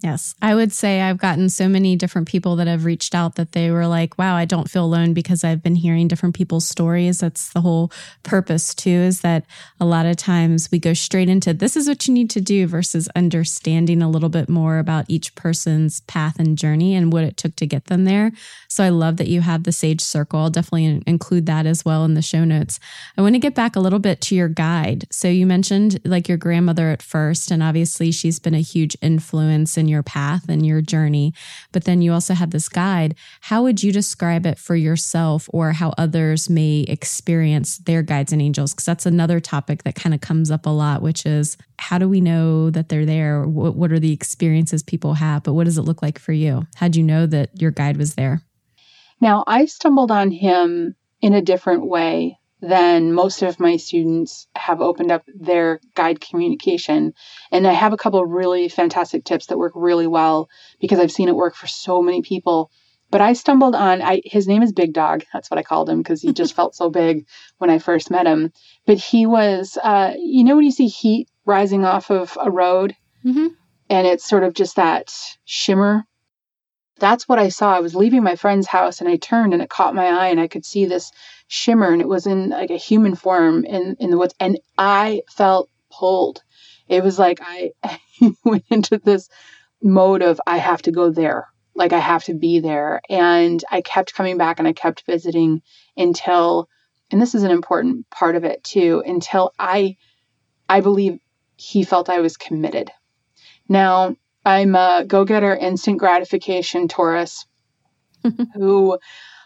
[0.00, 0.36] Yes.
[0.40, 3.72] I would say I've gotten so many different people that have reached out that they
[3.72, 7.18] were like, wow, I don't feel alone because I've been hearing different people's stories.
[7.18, 7.90] That's the whole
[8.22, 9.44] purpose, too, is that
[9.80, 12.68] a lot of times we go straight into this is what you need to do
[12.68, 17.36] versus understanding a little bit more about each person's path and journey and what it
[17.36, 18.30] took to get them there.
[18.68, 20.38] So I love that you have the Sage Circle.
[20.38, 22.78] I'll definitely include that as well in the show notes.
[23.16, 25.06] I want to get back a little bit to your guide.
[25.10, 29.76] So you mentioned like your grandmother at first, and obviously she's been a huge influence
[29.76, 31.32] in your path and your journey.
[31.72, 33.14] But then you also had this guide.
[33.42, 38.42] How would you describe it for yourself or how others may experience their guides and
[38.42, 38.72] angels?
[38.72, 42.08] Because that's another topic that kind of comes up a lot, which is how do
[42.08, 43.46] we know that they're there?
[43.46, 45.42] What, what are the experiences people have?
[45.42, 46.66] But what does it look like for you?
[46.76, 48.42] How'd you know that your guide was there?
[49.20, 54.80] Now, I stumbled on him in a different way then most of my students have
[54.80, 57.14] opened up their guide communication.
[57.52, 60.48] And I have a couple of really fantastic tips that work really well
[60.80, 62.70] because I've seen it work for so many people.
[63.10, 65.24] But I stumbled on I, his name is Big Dog.
[65.32, 67.26] That's what I called him because he just felt so big
[67.58, 68.52] when I first met him.
[68.86, 72.94] But he was, uh, you know, when you see heat rising off of a road,
[73.24, 73.46] mm-hmm.
[73.88, 76.04] and it's sort of just that shimmer
[76.98, 77.74] that's what I saw.
[77.74, 80.40] I was leaving my friend's house and I turned and it caught my eye and
[80.40, 81.10] I could see this
[81.46, 84.34] shimmer and it was in like a human form in, in the woods.
[84.40, 86.42] And I felt pulled.
[86.88, 87.72] It was like I,
[88.44, 89.28] went into this
[89.82, 91.48] mode of I have to go there.
[91.74, 93.00] Like I have to be there.
[93.08, 95.62] And I kept coming back and I kept visiting
[95.96, 96.68] until,
[97.10, 99.96] and this is an important part of it too, until I,
[100.68, 101.20] I believe
[101.56, 102.90] he felt I was committed.
[103.68, 104.16] Now,
[104.48, 107.44] I'm a go getter, instant gratification Taurus
[108.54, 108.98] who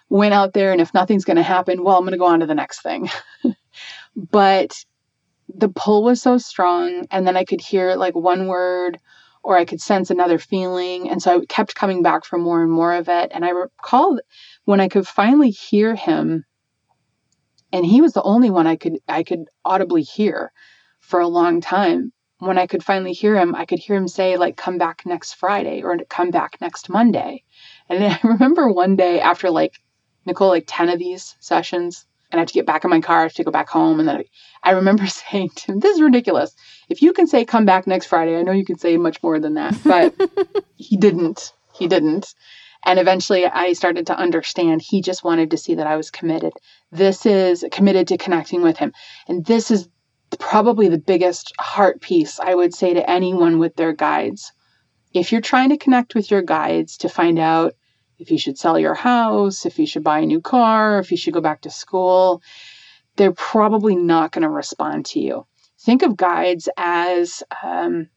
[0.08, 2.38] went out there and if nothing's going to happen, well, I'm going to go on
[2.38, 3.10] to the next thing.
[4.16, 4.84] but
[5.52, 7.08] the pull was so strong.
[7.10, 8.96] And then I could hear like one word
[9.42, 11.10] or I could sense another feeling.
[11.10, 13.32] And so I kept coming back for more and more of it.
[13.34, 14.20] And I recall
[14.66, 16.44] when I could finally hear him,
[17.72, 20.52] and he was the only one I could I could audibly hear
[21.00, 22.12] for a long time
[22.46, 25.34] when I could finally hear him, I could hear him say, like, come back next
[25.34, 27.44] Friday or come back next Monday.
[27.88, 29.80] And I remember one day after, like,
[30.26, 33.20] Nichole, like 10 of these sessions, and I have to get back in my car,
[33.20, 34.00] I have to go back home.
[34.00, 34.16] And then
[34.64, 36.54] I, I remember saying to him, This is ridiculous.
[36.88, 39.38] If you can say come back next Friday, I know you can say much more
[39.38, 39.76] than that.
[39.84, 40.14] But
[40.76, 41.52] he didn't.
[41.74, 42.34] He didn't.
[42.84, 46.54] And eventually I started to understand he just wanted to see that I was committed.
[46.90, 48.92] This is committed to connecting with him.
[49.28, 49.88] And this is
[50.38, 54.52] probably the biggest heart piece I would say to anyone with their guides.
[55.12, 57.74] If you're trying to connect with your guides to find out
[58.18, 61.16] if you should sell your house, if you should buy a new car, if you
[61.16, 62.40] should go back to school,
[63.16, 65.46] they're probably not going to respond to you.
[65.80, 68.08] Think of guides as um,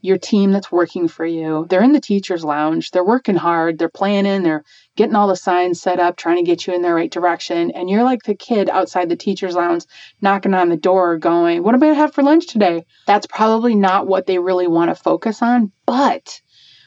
[0.00, 1.66] your team that's working for you.
[1.68, 2.90] They're in the teacher's lounge.
[2.90, 3.78] They're working hard.
[3.78, 4.42] They're planning.
[4.42, 4.64] They're
[4.96, 7.70] getting all the signs set up, trying to get you in the right direction.
[7.72, 9.84] And you're like the kid outside the teacher's lounge,
[10.20, 12.84] knocking on the door, going, What am I going to have for lunch today?
[13.06, 15.72] That's probably not what they really want to focus on.
[15.86, 16.40] But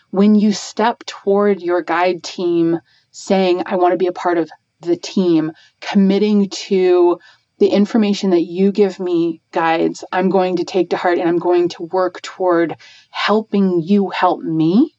[0.09, 2.79] when you step toward your guide team
[3.11, 4.49] saying, I want to be a part of
[4.81, 7.19] the team, committing to
[7.59, 11.39] the information that you give me, guides, I'm going to take to heart and I'm
[11.39, 12.75] going to work toward
[13.11, 14.95] helping you help me.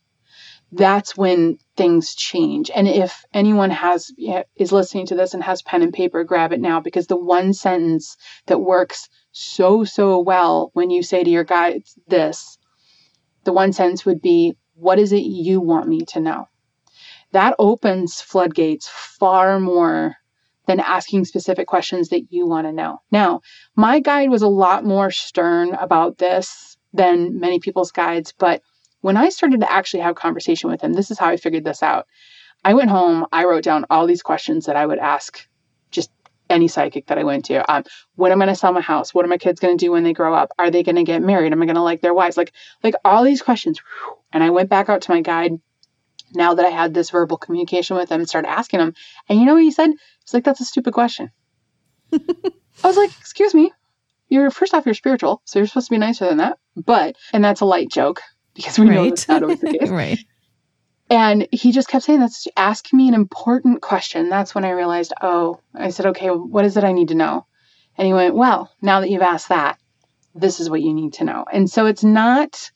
[0.72, 2.70] That's when things change.
[2.74, 4.12] And if anyone has
[4.56, 7.52] is listening to this and has pen and paper, grab it now because the one
[7.52, 12.58] sentence that works so so well when you say to your guides this,
[13.44, 16.46] the one sentence would be, "What is it you want me to know?"
[17.32, 20.16] That opens floodgates far more
[20.66, 23.00] than asking specific questions that you want to know.
[23.10, 23.40] Now,
[23.76, 28.62] my guide was a lot more stern about this than many people's guides, but
[29.00, 31.82] when I started to actually have conversation with him, this is how I figured this
[31.82, 32.06] out.
[32.64, 35.46] I went home, I wrote down all these questions that I would ask
[35.90, 36.10] just
[36.48, 37.70] any psychic that I went to.
[37.70, 37.84] Um,
[38.16, 39.12] when am I going to sell my house?
[39.12, 40.52] What are my kids going to do when they grow up?
[40.58, 41.52] Are they going to get married?
[41.52, 42.38] Am I going to like their wives?
[42.38, 43.80] Like, like all these questions.
[44.32, 45.60] And I went back out to my guide
[46.34, 48.94] now that I had this verbal communication with him and started asking him.
[49.28, 49.90] And you know what he said?
[49.90, 51.30] He's like, that's a stupid question.
[52.12, 52.18] I
[52.82, 53.72] was like, excuse me.
[54.28, 56.58] you're first off, you're spiritual, so you're supposed to be nicer than that.
[56.76, 58.20] But, and that's a light joke
[58.54, 58.94] because we right.
[58.94, 59.88] know that's not always the case.
[59.88, 60.18] right.
[61.10, 65.12] And he just kept saying, "That's ask me an important question." That's when I realized,
[65.20, 67.46] oh, I said, okay, what is it I need to know?
[67.96, 69.78] And he went, well, now that you've asked that,
[70.34, 71.44] this is what you need to know.
[71.50, 72.70] And so it's not,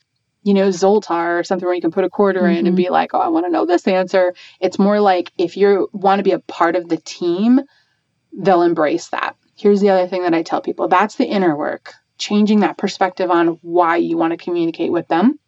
[0.48, 2.52] you know, Zoltar or something where you can put a quarter mm-hmm.
[2.52, 2.76] in and mm-hmm.
[2.76, 4.32] be like, oh, I want to know this answer.
[4.60, 7.60] It's more like if you want to be a part of the team,
[8.32, 9.36] they'll embrace that.
[9.56, 13.30] Here's the other thing that I tell people that's the inner work, changing that perspective
[13.30, 15.38] on why you want to communicate with them.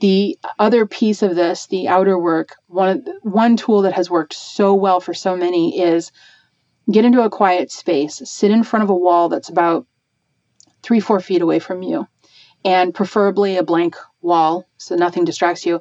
[0.00, 4.74] The other piece of this, the outer work, one one tool that has worked so
[4.74, 6.10] well for so many is
[6.90, 9.86] get into a quiet space, sit in front of a wall that's about
[10.82, 12.08] three, four feet away from you,
[12.66, 15.80] and preferably a blank wall so nothing distracts you,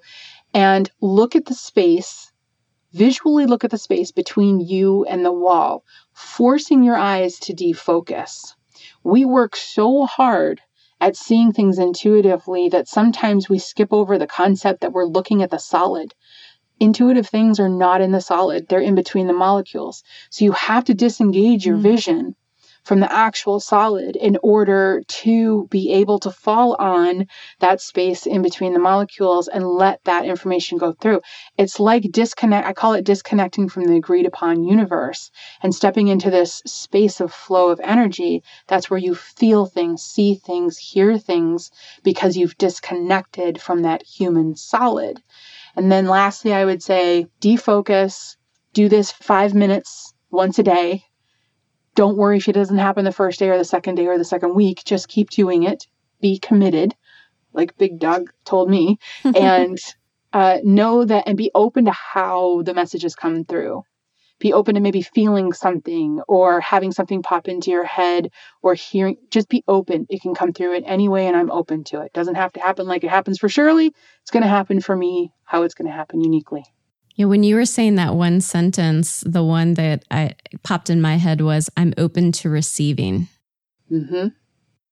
[0.54, 2.32] and look at the space,
[2.94, 5.84] visually look at the space between you and the wall,
[6.14, 8.54] forcing your eyes to defocus.
[9.04, 10.62] We work so hard
[11.02, 15.50] at seeing things intuitively that sometimes we skip over the concept that we're looking at
[15.50, 16.14] the solid
[16.80, 20.04] intuitive things are not in the solid, they're in between the molecules.
[20.30, 21.82] So you have to disengage your mm.
[21.82, 22.36] vision
[22.86, 27.26] from the actual solid in order to be able to fall on
[27.60, 31.20] that space in between the molecules and let that information go through.
[31.58, 35.32] It's like disconnect, I call it disconnecting from the agreed upon universe
[35.64, 38.44] and stepping into this space of flow of energy.
[38.68, 41.72] That's where you feel things, see things, hear things
[42.04, 45.24] because you've disconnected from that human solid.
[45.76, 48.36] And then lastly, I would say defocus,
[48.74, 51.06] do this five minutes once a day.
[51.96, 54.26] Don't worry if it doesn't happen the first day or the second day or the
[54.26, 54.84] second week.
[54.84, 55.88] Just keep doing it.
[56.22, 56.93] Be committed,
[57.54, 59.78] like Big Dog told me, and
[60.34, 63.84] uh, know that and be open to how the messages come through.
[64.39, 68.32] Be open to maybe feeling something or having something pop into your head
[68.62, 70.06] or hearing just be open.
[70.10, 72.12] It can come through in any way and i'm open to it.
[72.12, 73.93] Doesn't have to happen like it happens for shirley.
[74.22, 76.66] It's going to happen for me how it's going to happen uniquely
[77.16, 81.16] yeah, when you were saying that one sentence, the one that I popped in my
[81.16, 83.28] head was, "I'm open to receiving."
[83.91, 84.28] Mm-hmm.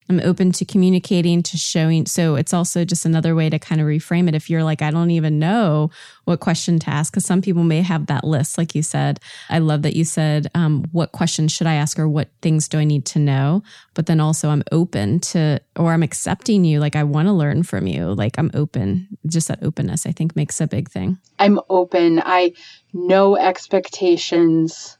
[0.08, 2.04] I'm open to communicating, to showing.
[2.06, 4.34] So it's also just another way to kind of reframe it.
[4.34, 5.90] If you're like, I don't even know
[6.24, 9.18] what question to ask, because some people may have that list, like you said.
[9.48, 12.78] I love that you said, um, what questions should I ask or what things do
[12.78, 13.62] I need to know?
[13.94, 16.80] But then also, I'm open to, or I'm accepting you.
[16.80, 18.12] Like, I want to learn from you.
[18.14, 19.08] Like, I'm open.
[19.26, 21.18] Just that openness, I think, makes a big thing.
[21.38, 22.20] I'm open.
[22.22, 22.52] I
[22.92, 24.98] no expectations.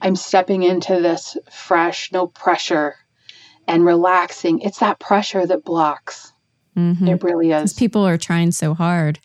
[0.00, 2.96] I'm stepping into this fresh, no pressure
[3.72, 4.60] and relaxing.
[4.60, 6.32] It's that pressure that blocks.
[6.76, 7.08] Mm-hmm.
[7.08, 7.72] It really is.
[7.72, 9.18] People are trying so hard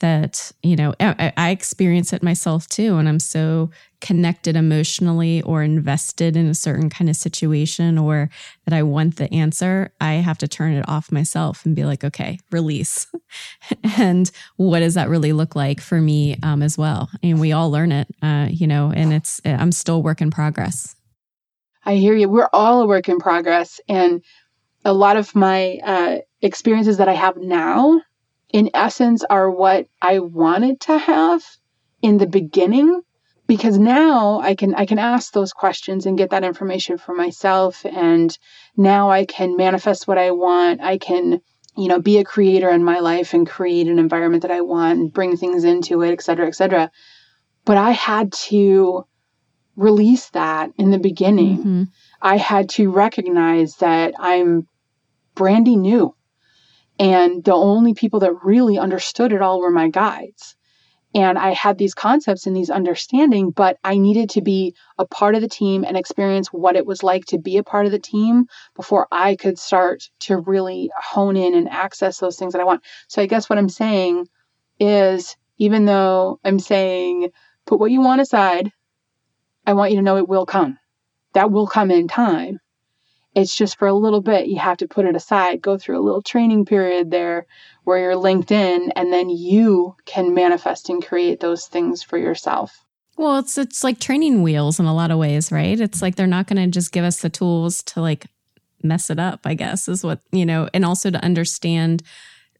[0.00, 2.98] that, you know, I, I, experience it myself too.
[2.98, 3.70] And I'm so
[4.00, 8.30] connected emotionally or invested in a certain kind of situation or
[8.64, 9.90] that I want the answer.
[10.00, 13.08] I have to turn it off myself and be like, okay, release.
[13.98, 17.10] and what does that really look like for me um, as well?
[17.24, 20.94] And we all learn it, uh, you know, and it's, I'm still work in progress.
[21.88, 22.28] I hear you.
[22.28, 23.80] We're all a work in progress.
[23.88, 24.22] And
[24.84, 28.02] a lot of my uh, experiences that I have now,
[28.52, 31.42] in essence, are what I wanted to have
[32.02, 33.00] in the beginning
[33.46, 37.86] because now I can I can ask those questions and get that information for myself
[37.86, 38.36] and
[38.76, 40.82] now I can manifest what I want.
[40.82, 41.40] I can,
[41.74, 44.98] you know, be a creator in my life and create an environment that I want
[44.98, 46.90] and bring things into it, et cetera, et cetera.
[47.64, 49.06] But I had to
[49.78, 51.58] release that in the beginning.
[51.58, 51.82] Mm-hmm.
[52.20, 54.66] I had to recognize that I'm
[55.34, 56.14] brandy new.
[56.98, 60.56] And the only people that really understood it all were my guides.
[61.14, 65.36] And I had these concepts and these understanding, but I needed to be a part
[65.36, 68.00] of the team and experience what it was like to be a part of the
[68.00, 72.64] team before I could start to really hone in and access those things that I
[72.64, 72.82] want.
[73.06, 74.26] So I guess what I'm saying
[74.80, 77.30] is even though I'm saying
[77.64, 78.72] put what you want aside
[79.68, 80.78] I want you to know it will come.
[81.34, 82.58] That will come in time.
[83.34, 84.48] It's just for a little bit.
[84.48, 87.44] You have to put it aside, go through a little training period there
[87.84, 92.82] where you're linked in, and then you can manifest and create those things for yourself.
[93.18, 95.78] Well, it's it's like training wheels in a lot of ways, right?
[95.78, 98.24] It's like they're not going to just give us the tools to like
[98.82, 102.02] mess it up, I guess, is what, you know, and also to understand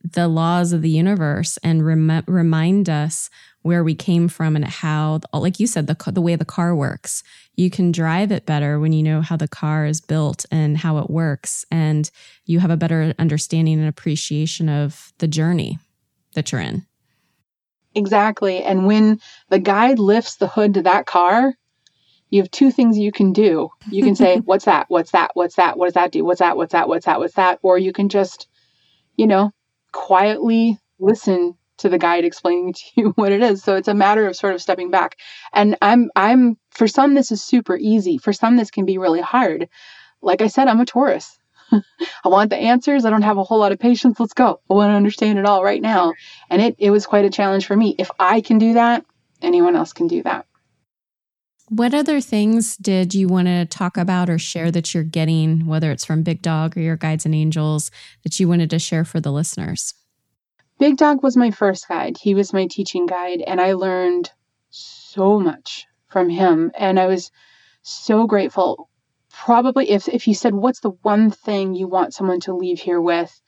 [0.04, 3.30] the laws of the universe and rem- remind us
[3.62, 7.22] where we came from and how, like you said, the, the way the car works.
[7.56, 10.98] You can drive it better when you know how the car is built and how
[10.98, 11.64] it works.
[11.70, 12.10] And
[12.46, 15.78] you have a better understanding and appreciation of the journey
[16.34, 16.86] that you're in.
[17.94, 18.62] Exactly.
[18.62, 21.54] And when the guide lifts the hood to that car,
[22.30, 23.70] you have two things you can do.
[23.90, 24.86] You can say, What's that?
[24.88, 25.32] What's that?
[25.34, 25.76] What's that?
[25.76, 26.24] What does that do?
[26.24, 26.56] What's that?
[26.56, 26.88] What's that?
[26.88, 27.18] What's that?
[27.18, 27.58] What's that?
[27.62, 28.46] Or you can just,
[29.16, 29.52] you know,
[29.92, 33.62] quietly listen to the guide explaining to you what it is.
[33.62, 35.16] So it's a matter of sort of stepping back.
[35.52, 38.18] And I'm I'm for some this is super easy.
[38.18, 39.68] For some this can be really hard.
[40.20, 41.38] Like I said, I'm a Taurus.
[41.70, 41.82] I
[42.28, 43.04] want the answers.
[43.04, 44.18] I don't have a whole lot of patience.
[44.18, 44.60] Let's go.
[44.70, 46.12] I want to understand it all right now.
[46.50, 47.94] And it it was quite a challenge for me.
[47.98, 49.04] If I can do that,
[49.42, 50.46] anyone else can do that.
[51.70, 55.90] What other things did you want to talk about or share that you're getting, whether
[55.90, 57.90] it's from Big Dog or your guides and angels,
[58.22, 59.92] that you wanted to share for the listeners?
[60.78, 62.16] Big Dog was my first guide.
[62.18, 64.30] He was my teaching guide, and I learned
[64.70, 66.70] so much from him.
[66.78, 67.32] And I was
[67.82, 68.88] so grateful.
[69.28, 73.00] Probably, if, if you said, What's the one thing you want someone to leave here
[73.00, 73.40] with?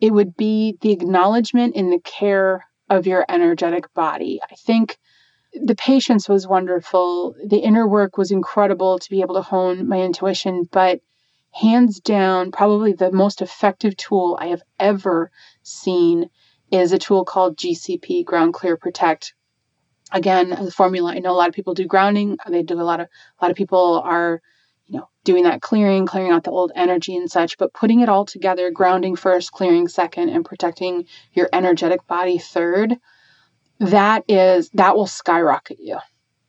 [0.00, 4.40] It would be the acknowledgement in the care of your energetic body.
[4.50, 4.96] I think
[5.52, 7.34] the patience was wonderful.
[7.46, 11.00] The inner work was incredible to be able to hone my intuition, but
[11.52, 15.30] hands down, probably the most effective tool I have ever
[15.62, 16.30] seen
[16.70, 19.34] is a tool called GCP, Ground Clear Protect.
[20.12, 22.38] Again, the formula, I know a lot of people do grounding.
[22.48, 23.08] They do a lot of
[23.40, 24.40] a lot of people are,
[24.86, 28.08] you know, doing that clearing, clearing out the old energy and such, but putting it
[28.08, 32.96] all together, grounding first, clearing second, and protecting your energetic body third
[33.78, 35.98] that is that will skyrocket you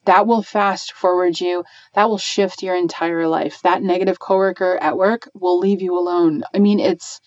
[0.05, 1.63] that will fast forward you
[1.93, 6.43] that will shift your entire life that negative coworker at work will leave you alone
[6.53, 7.20] i mean it's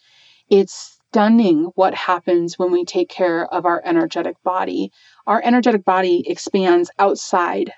[0.49, 4.93] it's stunning what happens when we take care of our energetic body.
[5.27, 7.73] Our energetic body expands outside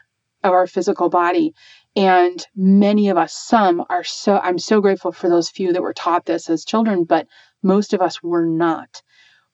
[0.45, 1.55] of our physical body
[1.97, 5.93] and many of us some are so i'm so grateful for those few that were
[5.93, 7.29] taught this as children but
[7.63, 9.03] most of us were not.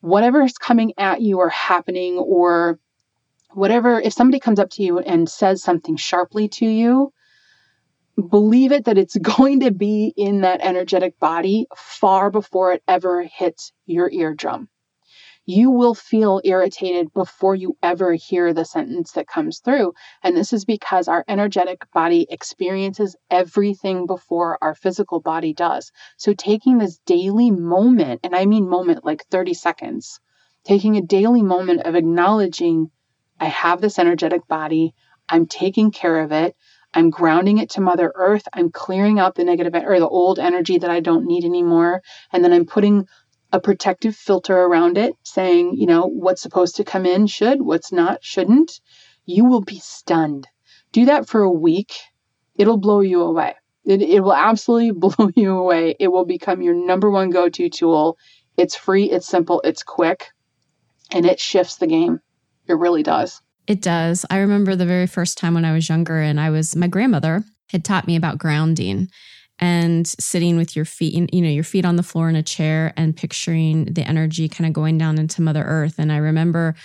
[0.00, 2.78] Whatever is coming at you or happening or
[3.52, 7.12] whatever if somebody comes up to you and says something sharply to you
[8.22, 13.22] believe it that it's going to be in that energetic body far before it ever
[13.22, 14.68] hits your eardrum
[15.48, 19.94] you will feel irritated before you ever hear the sentence that comes through.
[20.22, 25.90] And this is because our energetic body experiences everything before our physical body does.
[26.18, 30.20] So taking this daily moment, and I mean moment like 30 seconds,
[30.64, 32.90] taking a daily moment of acknowledging
[33.40, 34.92] I have this energetic body,
[35.30, 36.56] I'm taking care of it.
[36.94, 38.48] I'm grounding it to Mother Earth.
[38.52, 42.02] I'm clearing out the negative or the old energy that I don't need anymore.
[42.32, 43.06] And then I'm putting
[43.52, 47.92] a protective filter around it saying, you know, what's supposed to come in should, what's
[47.92, 48.80] not shouldn't,
[49.24, 50.46] you will be stunned.
[50.92, 51.94] Do that for a week.
[52.56, 53.54] It'll blow you away.
[53.84, 55.94] It, it will absolutely blow you away.
[55.98, 58.16] It will become your number one go to tool.
[58.56, 60.30] It's free, it's simple, it's quick,
[61.12, 62.20] and it shifts the game.
[62.66, 63.40] It really does.
[63.68, 64.24] It does.
[64.30, 67.44] I remember the very first time when I was younger and I was, my grandmother
[67.70, 69.08] had taught me about grounding
[69.58, 72.94] and sitting with your feet, you know, your feet on the floor in a chair
[72.96, 75.96] and picturing the energy kind of going down into Mother Earth.
[75.98, 76.76] And I remember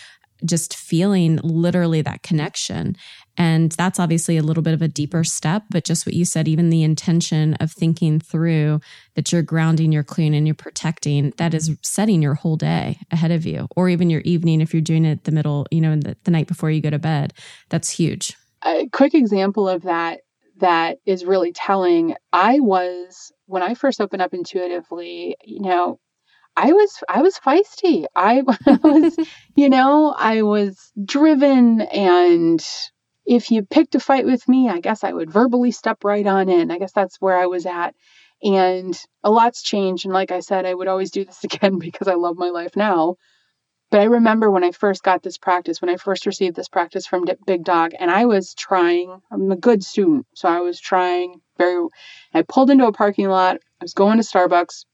[0.44, 2.98] just feeling literally that connection.
[3.38, 6.48] And that's obviously a little bit of a deeper step, but just what you said,
[6.48, 8.80] even the intention of thinking through
[9.16, 13.32] that you're grounding, you're cleaning, and you're protecting, that is setting your whole day ahead
[13.32, 16.16] of you, or even your evening if you're doing it the middle, you know, the,
[16.24, 17.34] the night before you go to bed.
[17.70, 18.38] That's huge.
[18.64, 20.22] A quick example of that
[20.58, 22.16] that is really telling.
[22.32, 26.00] I was when I first opened up intuitively, you know,
[26.56, 28.06] I was I was feisty.
[28.16, 29.18] I was,
[29.56, 32.66] you know, I was driven and
[33.26, 36.50] if you picked a fight with me, I guess I would verbally step right on
[36.50, 36.72] in.
[36.72, 37.96] I guess that's where I was at.
[38.42, 40.06] And a lot's changed.
[40.06, 42.76] And like I said, I would always do this again because I love my life
[42.76, 43.16] now.
[43.94, 47.06] But I remember when I first got this practice, when I first received this practice
[47.06, 51.42] from Big Dog, and I was trying, I'm a good student, so I was trying
[51.60, 51.88] very,
[52.34, 53.58] I pulled into a parking lot.
[53.58, 54.86] I was going to Starbucks.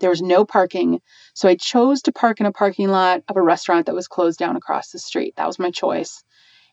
[0.00, 1.00] There was no parking.
[1.34, 4.40] So I chose to park in a parking lot of a restaurant that was closed
[4.40, 5.34] down across the street.
[5.36, 6.24] That was my choice.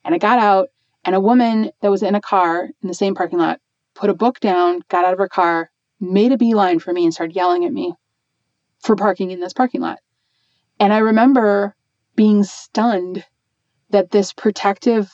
[0.04, 0.70] And I got out,
[1.04, 3.60] and a woman that was in a car in the same parking lot
[3.94, 7.14] put a book down, got out of her car, made a beeline for me, and
[7.14, 7.94] started yelling at me
[8.80, 10.00] for parking in this parking lot.
[10.80, 11.76] And I remember
[12.16, 13.26] being stunned
[13.90, 15.12] that this protective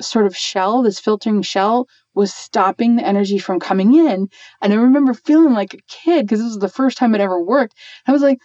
[0.00, 4.28] sort of shell, this filtering shell, was stopping the energy from coming in.
[4.60, 7.42] And I remember feeling like a kid because this was the first time it ever
[7.42, 7.74] worked.
[8.06, 8.38] I was like,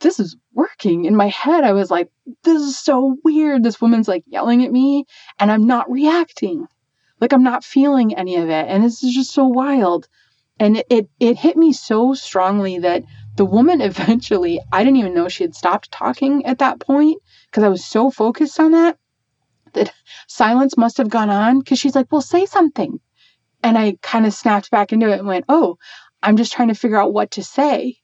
[0.00, 1.04] this is working.
[1.04, 2.10] In my head, I was like,
[2.42, 3.62] this is so weird.
[3.62, 5.04] This woman's like yelling at me
[5.38, 6.66] and I'm not reacting.
[7.20, 8.66] Like I'm not feeling any of it.
[8.68, 10.08] And this is just so wild.
[10.58, 13.04] And it, it, it hit me so strongly that
[13.36, 17.62] the woman eventually, I didn't even know she had stopped talking at that point because
[17.62, 18.98] I was so focused on that.
[19.74, 19.92] that
[20.26, 23.00] silence must have gone on because she's like, well, say something.
[23.62, 25.76] And I kind of snapped back into it and went, oh,
[26.22, 27.99] I'm just trying to figure out what to say.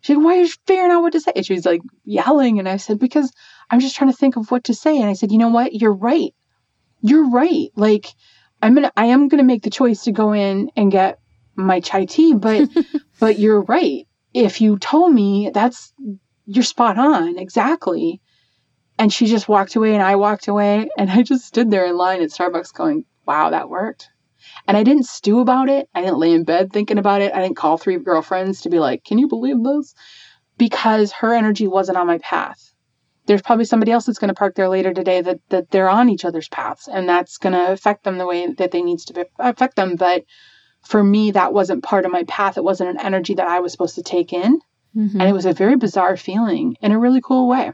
[0.00, 1.32] She's like, why are you figuring out what to say?
[1.36, 2.58] And she was like yelling.
[2.58, 3.32] And I said, because
[3.70, 4.98] I'm just trying to think of what to say.
[4.98, 5.74] And I said, you know what?
[5.74, 6.34] You're right.
[7.02, 7.68] You're right.
[7.76, 8.06] Like,
[8.62, 11.18] I'm gonna I am gonna make the choice to go in and get
[11.54, 12.68] my chai tea, but
[13.20, 14.06] but you're right.
[14.34, 15.92] If you told me that's
[16.46, 18.20] you're spot on, exactly.
[18.98, 21.96] And she just walked away and I walked away and I just stood there in
[21.96, 24.10] line at Starbucks going, Wow, that worked.
[24.66, 25.88] And I didn't stew about it.
[25.94, 27.32] I didn't lay in bed thinking about it.
[27.32, 29.94] I didn't call three girlfriends to be like, Can you believe this?
[30.58, 32.72] Because her energy wasn't on my path.
[33.26, 36.08] There's probably somebody else that's going to park there later today that, that they're on
[36.08, 39.12] each other's paths and that's going to affect them the way that they needs to
[39.12, 39.96] be, affect them.
[39.96, 40.24] But
[40.82, 42.56] for me, that wasn't part of my path.
[42.56, 44.60] It wasn't an energy that I was supposed to take in.
[44.96, 45.20] Mm-hmm.
[45.20, 47.72] And it was a very bizarre feeling in a really cool way.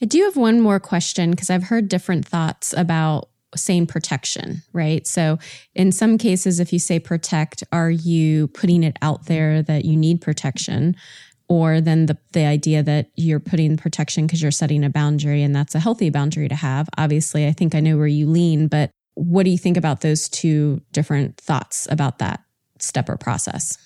[0.00, 5.06] I do have one more question because I've heard different thoughts about saying protection, right?
[5.06, 5.38] So,
[5.74, 9.96] in some cases, if you say protect, are you putting it out there that you
[9.96, 10.96] need protection?
[11.48, 15.54] Or then the, the idea that you're putting protection because you're setting a boundary and
[15.54, 16.88] that's a healthy boundary to have.
[16.96, 20.28] Obviously, I think I know where you lean, but what do you think about those
[20.28, 22.42] two different thoughts about that
[22.78, 23.76] step or process?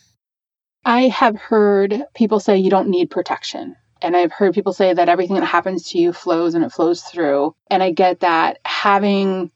[0.85, 3.75] I have heard people say you don't need protection.
[4.03, 7.03] And I've heard people say that everything that happens to you flows and it flows
[7.03, 7.55] through.
[7.71, 9.51] And I get that having,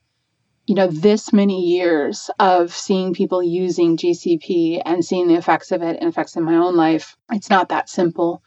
[0.70, 5.82] you know, this many years of seeing people using GCP and seeing the effects of
[5.82, 8.44] it and effects in my own life, it's not that simple.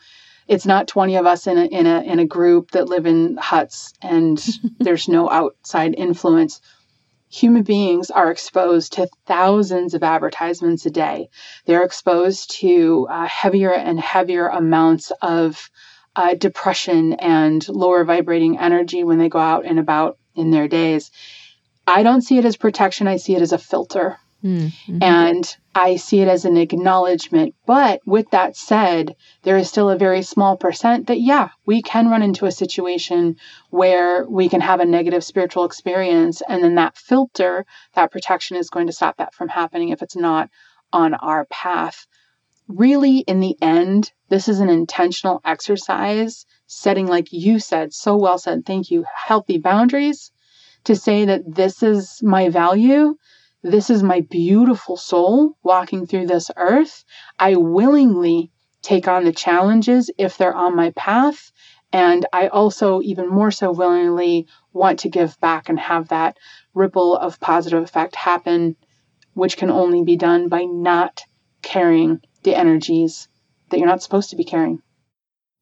[0.47, 3.35] It's not 20 of us in a, in a, in a group that live in
[3.35, 4.41] huts and
[4.79, 6.61] there's no outside influence
[7.29, 11.27] human beings are exposed to thousands of advertisements a day.
[11.65, 15.69] They're exposed to uh, heavier and heavier amounts of
[16.15, 21.11] uh, depression and lower vibrating energy when they go out and about in their days.
[21.85, 24.17] I don't see it as protection, I see it as a filter.
[24.43, 25.01] Mm-hmm.
[25.01, 27.55] And I see it as an acknowledgement.
[27.65, 32.09] But with that said, there is still a very small percent that, yeah, we can
[32.09, 33.37] run into a situation
[33.69, 36.41] where we can have a negative spiritual experience.
[36.47, 37.65] And then that filter,
[37.95, 40.49] that protection is going to stop that from happening if it's not
[40.91, 42.05] on our path.
[42.67, 48.37] Really, in the end, this is an intentional exercise, setting, like you said, so well
[48.37, 50.32] said, thank you, healthy boundaries
[50.85, 53.15] to say that this is my value
[53.63, 57.05] this is my beautiful soul walking through this earth.
[57.39, 61.51] I willingly take on the challenges if they're on my path.
[61.93, 66.37] And I also, even more so, willingly want to give back and have that
[66.73, 68.75] ripple of positive effect happen,
[69.33, 71.21] which can only be done by not
[71.61, 73.29] carrying the energies
[73.69, 74.81] that you're not supposed to be carrying.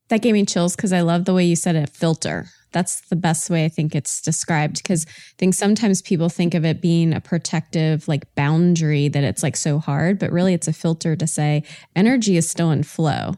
[0.07, 2.47] That gave me chills because I love the way you said it filter.
[2.71, 6.63] That's the best way I think it's described because I think sometimes people think of
[6.63, 10.73] it being a protective like boundary that it's like so hard, but really it's a
[10.73, 11.63] filter to say
[11.95, 13.33] energy is still in flow,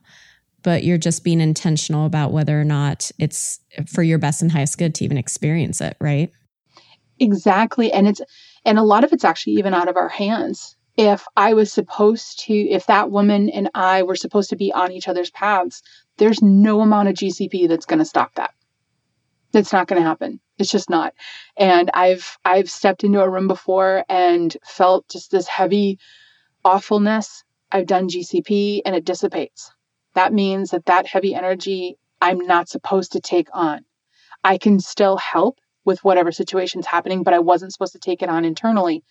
[0.62, 4.78] but you're just being intentional about whether or not it's for your best and highest
[4.78, 6.32] good to even experience it, right?
[7.20, 7.92] Exactly.
[7.92, 8.22] And it's
[8.66, 10.76] and a lot of it's actually even out of our hands.
[10.96, 14.92] If I was supposed to, if that woman and I were supposed to be on
[14.92, 15.82] each other's paths,
[16.18, 18.54] there's no amount of GCP that's going to stop that.
[19.54, 20.39] It's not going to happen.
[20.58, 21.14] It's just not.
[21.58, 25.99] And I've I've stepped into a room before and felt just this heavy
[26.66, 27.43] awfulness.
[27.72, 29.72] I've done GCP and it dissipates.
[30.16, 33.84] That means that that heavy energy I'm not supposed to take on.
[34.43, 38.30] I can still help with whatever situation's happening, but I wasn't supposed to take it
[38.30, 39.04] on internally.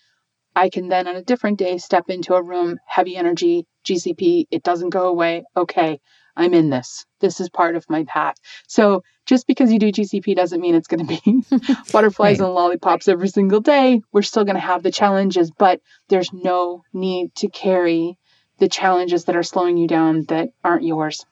[0.56, 4.62] I can then on a different day step into a room, heavy energy, GCP, it
[4.62, 5.44] doesn't go away.
[5.56, 6.00] Okay,
[6.36, 7.04] I'm in this.
[7.20, 8.36] This is part of my path.
[8.66, 11.42] So just because you do GCP doesn't mean it's going to be
[11.92, 12.46] butterflies right.
[12.46, 14.00] and lollipops every single day.
[14.12, 18.18] We're still going to have the challenges, but there's no need to carry
[18.58, 21.24] the challenges that are slowing you down that aren't yours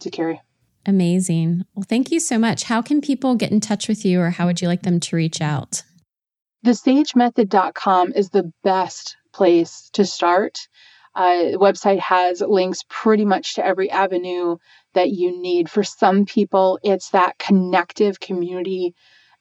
[0.00, 0.40] to carry.
[0.86, 1.64] Amazing.
[1.74, 2.64] Well, thank you so much.
[2.64, 5.16] How can people get in touch with you or how would you like them to
[5.16, 5.82] reach out?
[6.64, 10.58] TheSageMethod.com is the best place to start.
[11.14, 14.56] Uh, website has links pretty much to every avenue
[14.94, 15.68] that you need.
[15.68, 18.94] For some people, it's that connective community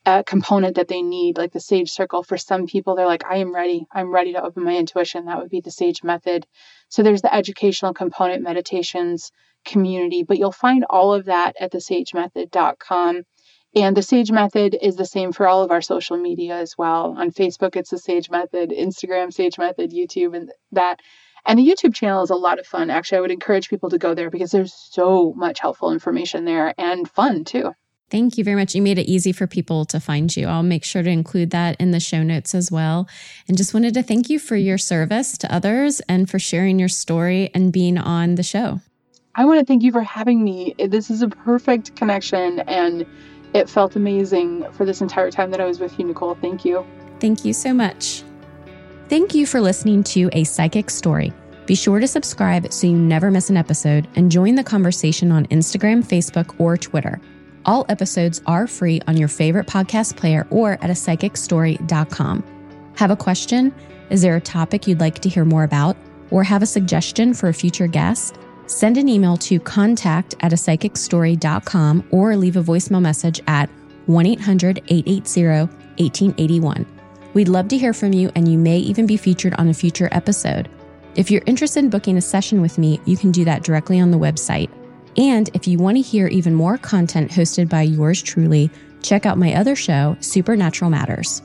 [0.06, 2.24] uh, component that they need, like the Sage Circle.
[2.24, 3.86] For some people, they're like, I am ready.
[3.92, 5.26] I'm ready to open my intuition.
[5.26, 6.48] That would be the Sage Method.
[6.88, 9.32] So there's the educational component, meditations,
[9.66, 13.24] community, but you'll find all of that at thesagemethod.com.
[13.76, 17.16] And the Sage Method is the same for all of our social media as well.
[17.18, 21.02] On Facebook, it's the Sage Method, Instagram, Sage Method, YouTube, and that.
[21.50, 22.92] And the YouTube channel is a lot of fun.
[22.92, 26.76] Actually, I would encourage people to go there because there's so much helpful information there
[26.78, 27.74] and fun too.
[28.12, 28.76] Thank you very much.
[28.76, 30.46] You made it easy for people to find you.
[30.48, 33.10] I'll make sure to include that in the show notes as well.
[33.48, 36.88] And just wanted to thank you for your service to others and for sharing your
[36.88, 38.82] story and being on the show.
[39.34, 40.76] I want to thank you for having me.
[40.78, 43.08] This is a perfect connection and
[43.56, 46.40] it felt amazing for this entire time that I was with you, Nichole.
[46.40, 46.86] Thank you.
[47.20, 48.24] Thank you so much.
[49.08, 51.34] Thank you for listening to A Psychic's Story.
[51.70, 55.46] Be sure to subscribe so you never miss an episode and join the conversation on
[55.50, 57.22] Instagram, Facebook, or Twitter.
[57.64, 62.44] All episodes are free on your favorite podcast player or at a psychicstory.com.
[62.96, 63.72] Have a question?
[64.10, 65.96] Is there a topic you'd like to hear more about?
[66.32, 68.40] Or have a suggestion for a future guest?
[68.66, 73.70] Send an email to contact at a psychicstory.com or leave a voicemail message at
[74.08, 75.72] 1 800 880
[76.04, 76.88] 1881.
[77.36, 80.10] We'd love to hear from you, and you may even be featured on a future
[80.12, 80.68] episode.
[81.16, 84.12] If you're interested in booking a session with me, you can do that directly on
[84.12, 84.70] the website.
[85.18, 88.70] And if you want to hear even more content hosted by yours truly,
[89.02, 91.42] check out my other show, Supernatural Matters.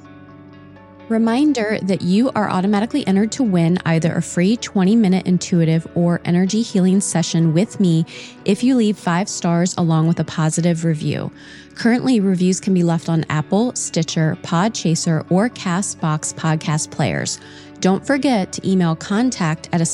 [1.08, 6.22] Reminder that you are automatically entered to win either a free 20 minute intuitive or
[6.24, 8.06] energy healing session with me
[8.46, 11.30] if you leave five stars along with a positive review.
[11.74, 17.38] Currently, reviews can be left on Apple, Stitcher, Podchaser, or Castbox podcast players.
[17.84, 19.84] Don't forget to email contact at a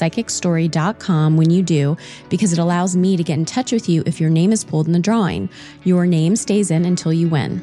[1.37, 1.97] when you do,
[2.29, 4.87] because it allows me to get in touch with you if your name is pulled
[4.87, 5.51] in the drawing.
[5.83, 7.61] Your name stays in until you win.